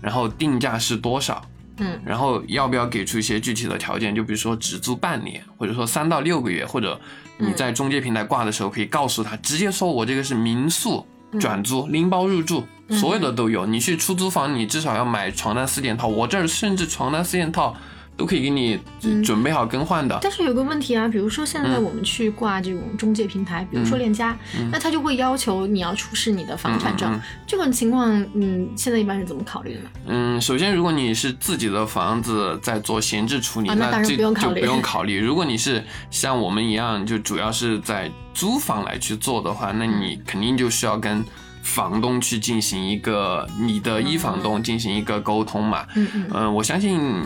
[0.00, 1.44] 然后定价是多少？
[1.80, 4.14] 嗯，然后要不要给出一些具体的条件？
[4.14, 7.00] 就比如说只租半年，或者说三到六个月，或者
[7.36, 11.06] 你在中介平台挂的时候可以告诉他，直接说我这个是民宿
[11.38, 13.66] 转租，拎包入住，所有的都有。
[13.66, 17.76] 你去出租房，你至少要买床单四件套，我这儿甚至床单四件套。
[18.18, 18.76] 都可以给你
[19.22, 24.36] 准备好更换的，但是有个问题啊，比如说现在我们去挂这种中介平台，比如说链家，
[24.72, 29.90] 那他就会要求你要出示你的房产证，这种情况，嗯，现在一般是怎么考虑的呢？
[30.08, 35.20] 嗯，首先如果你是自己的房子在做闲置处理，那这就不用考虑。
[35.20, 41.24] 如果你是像我们一样，就主要是在租房来去做的话，那你肯定就需要跟
[41.62, 45.86] 房东去进行一个你的一房东进行一个沟通嘛。
[45.94, 47.22] 嗯嗯，嗯，我相信。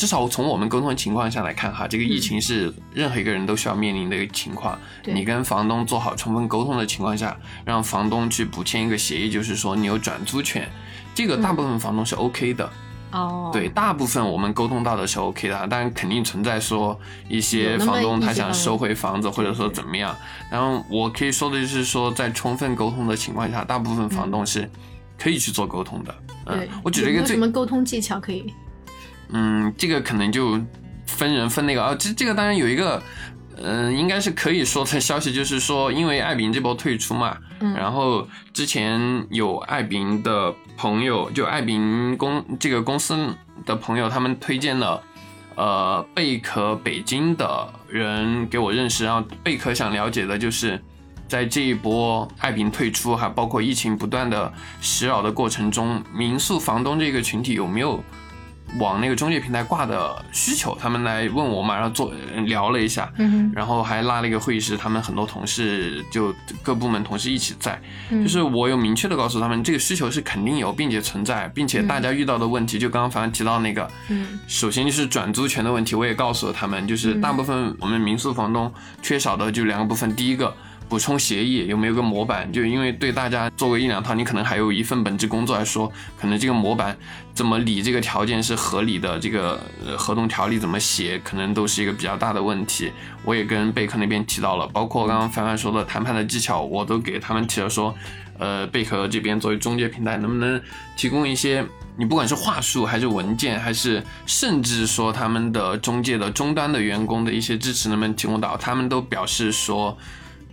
[0.00, 4.78] 至少从我们沟通的情况下来看，哈，这个疫情是任何一个人都需要面临的一个情况。
[5.04, 7.36] 你跟房东做好充分沟通的情况下，
[7.66, 10.66] 让房东去补签一个协议，就是说你有转租权，
[11.14, 12.72] 这个大部分房东是 OK 的。
[13.10, 16.98] 哦，对，大部分我们沟通到的是 OK 的，但肯定存在说
[17.28, 20.16] 一些房东他想收回房子，或者说怎么样。
[20.50, 24.66] 然后我可以说的就是说，在充分沟通的情况下，大部分房东是
[25.18, 26.14] 可以去做沟通的。
[26.46, 28.50] 嗯，我举了一个最什么沟通技巧可以？
[29.32, 30.60] 嗯，这个可能就
[31.06, 33.02] 分人分那个啊，这这个当然有一个，
[33.56, 45.02] 嗯，应该是可以说的消息，就是说，因为爱彼迎这波退出嘛，嗯，然后之前有爱彼迎的朋友，就爱彼迎公这个公司的朋友，他们推荐了，
[45.56, 50.82] 呃，贝壳北京的人给我认识，然后贝壳想了解的就是
[51.28, 58.02] 在这一波爱彼迎退出，还包括疫情不断的袭扰的过程中，民宿房东这个群体有没有？
[58.78, 62.12] 往那个中介平台挂的需求，他们来问我嘛，然后做
[62.44, 80.54] 聊了一下，嗯，然后还拉了一个会议室，他们很多同事就各部门同事一起在，就是我有明确的告诉他们，这个需求是肯定有，并且存在，并且大家遇到的问题，就刚刚反正提到那个，嗯，首先就是转租权的问题，我也告诉了他们，就是大部分我们民宿房东缺少的就两个部分，第一个。
[80.90, 82.52] 补充协议有没有个模板？
[82.52, 86.98] 就因为对大家做个一两套，你可能还有一份本职工作来说，可能这个模板
[87.32, 89.60] 怎么理这个条件是合理的，这个
[89.96, 92.90] 合同条例怎么写，可能都是一个比较大的问题。
[93.24, 97.94] 我也跟贝壳那边提到了，包括刚刚凡凡说的谈判的技巧，我都给他们提了说，
[98.36, 100.60] 呃，贝壳这边作为中介平台，能不能
[100.96, 101.64] 提供一些
[101.96, 108.56] 你不管是话术还是文件，还是甚至说他们的中介的终端的员工的一些支持，能不能提供到？
[108.56, 109.96] 他们都表示说。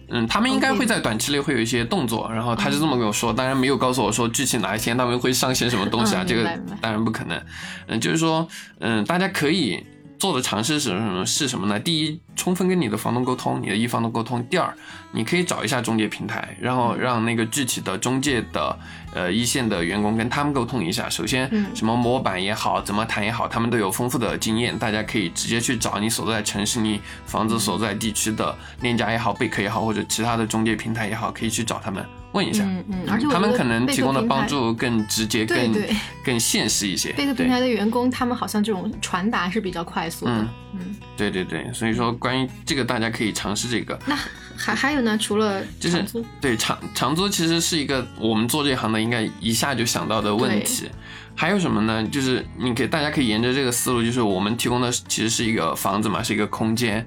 [0.10, 6.44] 嗯，他们应该会在短期内会有一些动作，然后他是这么跟我说，当然没有告诉我说具体哪一天他们会上线什么东西啊，这个
[6.82, 7.42] 当然不可能。
[7.88, 8.48] 嗯，就是说，
[8.80, 9.86] 嗯，大家可以。
[10.20, 11.26] 做的尝试是什么？
[11.26, 11.80] 是什么呢？
[11.80, 14.44] 第一，充分跟你的房东沟通，你的一房东沟通。
[14.46, 14.74] 第二，
[15.12, 18.78] 你可以找一下中介平台，然后让那个具体的中介的
[19.14, 21.10] 呃一线的员工跟他们沟通一下。
[21.10, 32.06] 首先，什么模板也好，怎么谈也好，他们都有丰富的经验，大家可以直接去找你所在城市、你房子所在地区的链家也好、贝壳也好，或者其他的中介平台也好，可以去找他们。
[32.38, 35.74] 问一下，嗯嗯，而且他们可能提供的帮助更直接、更
[36.24, 37.12] 更现实一些。
[37.14, 40.48] 贝壳平台的员工，他们好像这种传达是比较快速的。
[40.74, 43.98] 嗯，对对对，所以说关于这个，大家可以尝试这个。
[44.06, 44.16] 那
[44.56, 45.18] 还还有呢？
[45.18, 46.06] 除了就是
[46.40, 50.88] 对长长租，其实是一个我们做这行的应该一下就想到的问题。
[51.36, 52.04] 还有什么呢？
[52.08, 57.06] 就是你给大家可以沿着这个思路，就是我们提供的其实是一个房子嘛，是一个空间，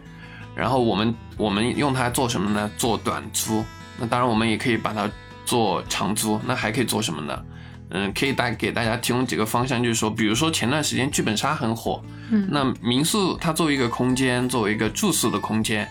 [0.55, 2.71] 然后我们我们用它做什么呢？
[2.77, 3.65] 做短租。
[4.01, 5.09] 那当然，我们也可以把它
[5.45, 6.41] 做长租。
[6.47, 7.45] 那还可以做什么呢？
[7.91, 15.89] 嗯，可以大给大家提供几个方向，就是说，比如说前段时间剧本杀很火，嗯，那民宿它作为一个空间，作为一个住宿的空间，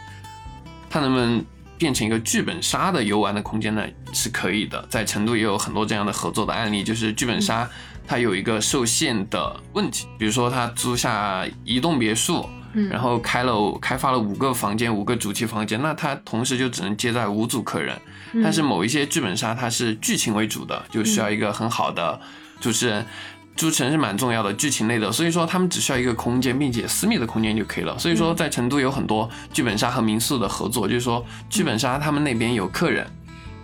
[0.90, 1.44] 它能不能
[1.78, 3.86] 变成一个剧本杀的游玩的空间呢？
[4.14, 4.86] 是可以的。
[4.90, 7.70] 在成都也有很多这样的合作的案例，就是剧本杀
[8.08, 12.50] 它有一个受限的问题，比如说它租下一栋别墅。
[12.90, 17.96] 然后开了开发了五个房间，五个主题房间，那它同时就只能接待五组客人。
[18.44, 22.20] 但是某一些剧本杀它是剧情为主的，就需要一个很好的
[22.60, 23.06] 主持人，
[23.56, 25.12] 主持人是蛮重要的，剧情类的。
[25.12, 27.98] 所以说他们只需要一个空间，并且私密的空间就可以了。
[27.98, 33.06] 所以说在成都有很多剧本杀和民宿的合作，就是说剧本杀他们那边有客人。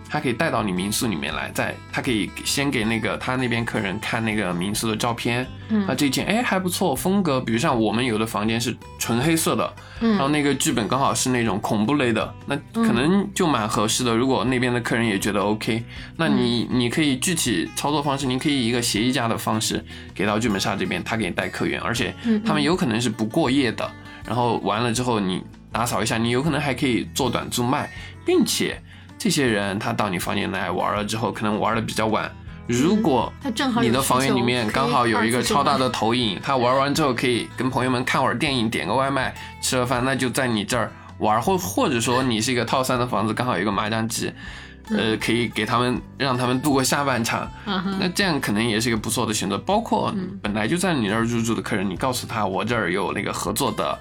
[0.08, 14.14] 他可以带到你民宿里面来，在他可以先给那个他那边客人看那个民宿的照片，嗯，那这间哎还不错，风格，比如像我们有的房间是纯黑色的，嗯，然后那个剧本刚好是那种恐怖类的，那可能就蛮合适的。
[14.14, 15.82] 如果那边的客人也觉得 OK，
[16.16, 19.84] 那你你可以具体操作方式，你可以一个协议价的方式
[20.14, 23.90] 给到剧本杀这边，他给你带客源，而且他们有可能是不过夜的，
[24.24, 25.42] 然后完了之后你
[25.72, 27.90] 打扫一下，你有可能还可以做短租卖，
[28.24, 28.80] 并且。
[29.26, 32.30] 这些人他到你房间来玩了之后，可能玩的比较晚。
[32.68, 33.32] 如果
[33.82, 41.42] 你的房间里面刚好有一个超大的投影，他玩完之后可以跟朋友们看会儿电影，点个外卖，吃了饭，那就在你这儿玩。
[41.42, 44.32] 或或者说你是一个套三的房子，刚好有一个麻将机，
[44.90, 47.50] 呃，可以给他们让他们度过下半场。
[47.98, 49.58] 那这样可能也是一个不错的选择。
[49.58, 53.98] 包括本来就在你那儿入住的客人，你告诉他我这儿有那个合作的。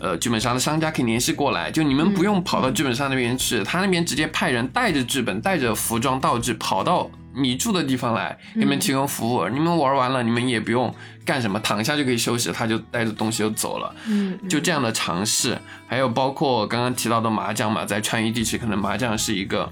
[0.00, 9.46] 呃，剧本杀的商家可以联系过来，就你们不用跑到剧本杀那边去，他那边直接派人带着剧本、带着服装道具跑到你住的地方来，给你们提供服务。
[9.48, 10.92] 你们玩完了，你们也不用
[11.24, 13.94] 干什么，躺下就可以休息，他就带着东西就走了。
[14.06, 19.70] 嗯，就这样的尝试，还有包括刚刚提到的麻将嘛，在川渝地区可能麻将是一个。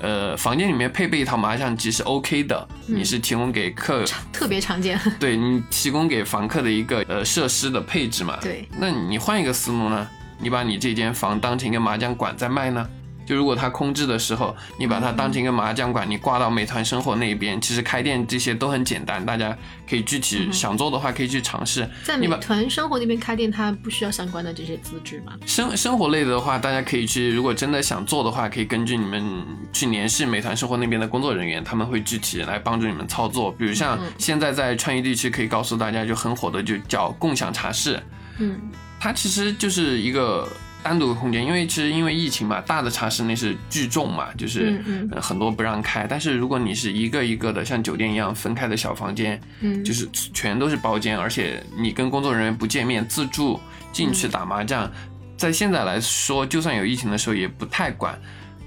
[0.00, 8.38] 呃，房间里面配备一套麻将机是 OK 的，你是提供给客特别常见， 对你提供给房客的一个呃设施的配置嘛。
[8.40, 10.08] 对，那你换一个思路呢？
[10.42, 12.88] 你把你这间房当成一个麻将馆在卖呢？
[13.30, 19.56] 就如果它空置的时候，你把它当成一个麻将馆，你挂到美团生活那一边，其实开店这些都很简单，大家
[19.88, 21.88] 可以具体想做的话可以去尝试。
[22.02, 25.34] 在美团生活那边开店，它不需要相关的这些资质吗？
[25.46, 33.52] 生生活类的话，大家可以去，如果真的想做的话，可以根据你们去联系美团生活那边的工作人员，他们会具体来帮助你们操作。
[33.52, 38.02] 比如像现在在川渝地区，可以告诉大家就很火的，就叫共享茶室。
[38.40, 38.58] 嗯，
[38.98, 40.48] 它其实就是一个。
[40.82, 44.82] 单独的空间，因为其实因为疫情嘛，大的茶室那是聚众嘛，就是
[45.20, 46.06] 很多不让开。
[46.08, 53.60] 但是如果你是一个一个的像酒店一样分开的小房间，嗯，就是全都是包间，而且你跟工作人员不见面，自助
[53.92, 54.90] 进去打麻将，
[55.36, 58.18] 在现在来说，就算有疫情的时候也不太管。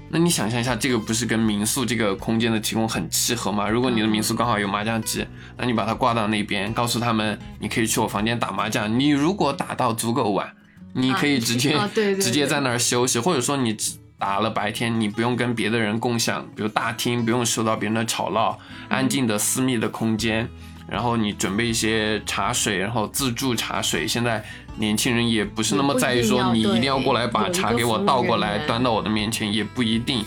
[0.08, 3.68] 那你想象一下，这个不是跟民宿这个空间的提供很契合吗？
[3.68, 9.00] 如果你的民宿刚好有麻将机，那你把它挂到那边，告诉他们你可以去我房间打麻将。
[9.00, 10.54] 你如果打到足够晚。
[10.94, 11.76] 你可以直接
[12.20, 13.76] 直接在那儿休息，或者说你
[14.16, 20.48] 打了白天，你不用跟别的人共享，比如大厅不用受到别人的吵闹，安静的私密的空间，
[20.88, 24.06] 然后你准备一些茶水，然后自助茶水。
[24.06, 24.42] 现在
[24.76, 30.24] 年轻人也不是那么在意说你一定要过来把茶给我倒过来端到我的面前，也不一定。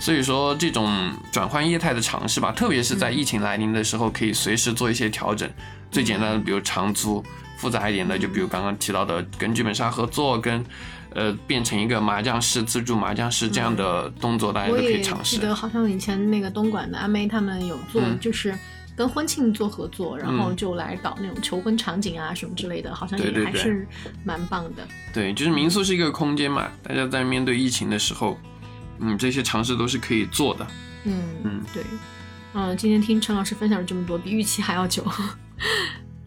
[0.00, 5.48] 所以说这种转换业态的尝试吧，特别是在疫情来临的时候，可以随时做一些调整。
[5.90, 7.24] 最简单的，比如长租。
[7.58, 10.64] 复杂一点的，就比如刚刚提到的，跟剧本杀合作，跟，
[11.10, 15.36] 呃，变成一个麻将室、自助麻将室这样的动作，大家都可以尝试。
[15.36, 18.56] 记得好像以前那个东莞的阿妹他们有做，就是
[18.96, 23.86] 跟婚庆做合作，然后就来搞那种求婚场景啊什么之类的，好像也还是
[24.24, 24.86] 蛮棒的。
[25.12, 28.38] 对，就是民宿是一个空间嘛，大家在面对疫情的时候，
[29.00, 30.64] 嗯，这些尝试都是可以做的。
[31.04, 31.82] 嗯嗯，对，
[32.54, 35.04] 嗯，今天听陈老师分享了这么多，比预期还要久。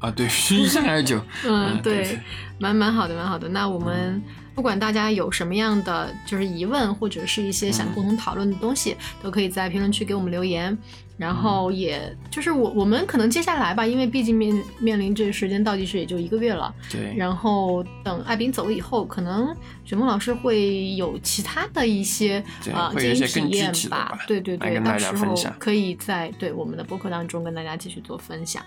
[0.02, 2.20] 啊，对，一下还是酒，嗯，对，
[2.60, 3.48] 蛮蛮好的，蛮好的。
[3.48, 4.22] 那我们
[4.56, 10.76] 不管大家有什么样的就是疑问，或者是一些想共同讨论的东西，都可以在评论区给我们留言。
[11.18, 16.74] 然后也就是我我们可能接下来吧，因为毕竟面面临这个时间倒计时也就一个月了。
[16.92, 17.14] 对。
[17.16, 22.44] 然后等艾宾走了以后，可能雪梦老师会有其他的一些
[22.74, 22.92] 啊
[23.28, 24.18] 经验体验吧。
[24.28, 28.64] 对对对，到时候可以在对我们的播客当中跟大家继续做分享。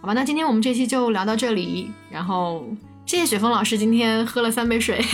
[0.00, 2.64] 好吧，那今天我们这期就聊到这里，然后
[3.04, 5.04] 谢谢雪峰老师今天喝了三杯水，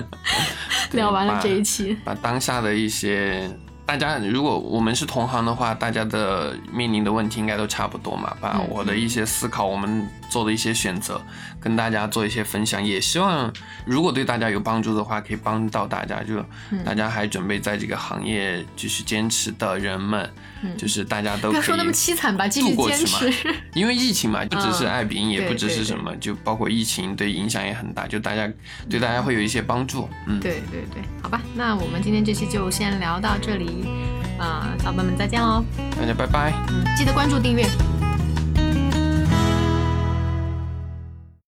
[0.92, 3.50] 聊完了这一期，把当下的一些。
[3.86, 8.32] 大家如果我们是同行的话，大家的面临的问题应该都差不多嘛。
[8.40, 11.20] 把我的一些思考，我们做的一些选择，
[11.60, 13.52] 跟大家做一些分享，也希望
[13.84, 16.22] 如果对大家有帮助的话，可以帮到大家。
[16.22, 16.42] 就
[16.84, 20.30] 大家还准备在这个行业继续坚持的人们，
[20.78, 23.32] 就是大家都不要说那么凄惨吧，继续坚持。
[23.74, 28.48] 因为疫情嘛， 不只是艾比，也不只是什么，就包括疫情对影响也很大，就大家
[28.88, 30.08] 对大家会有一些帮助。
[30.26, 33.88] 嗯，对对对，好吧，那我们今天这期就先聊到这里。
[34.38, 35.62] 啊，小伙伴们再见喽！
[35.98, 36.54] 大家拜拜。
[36.68, 37.99] 嗯记得关注订阅。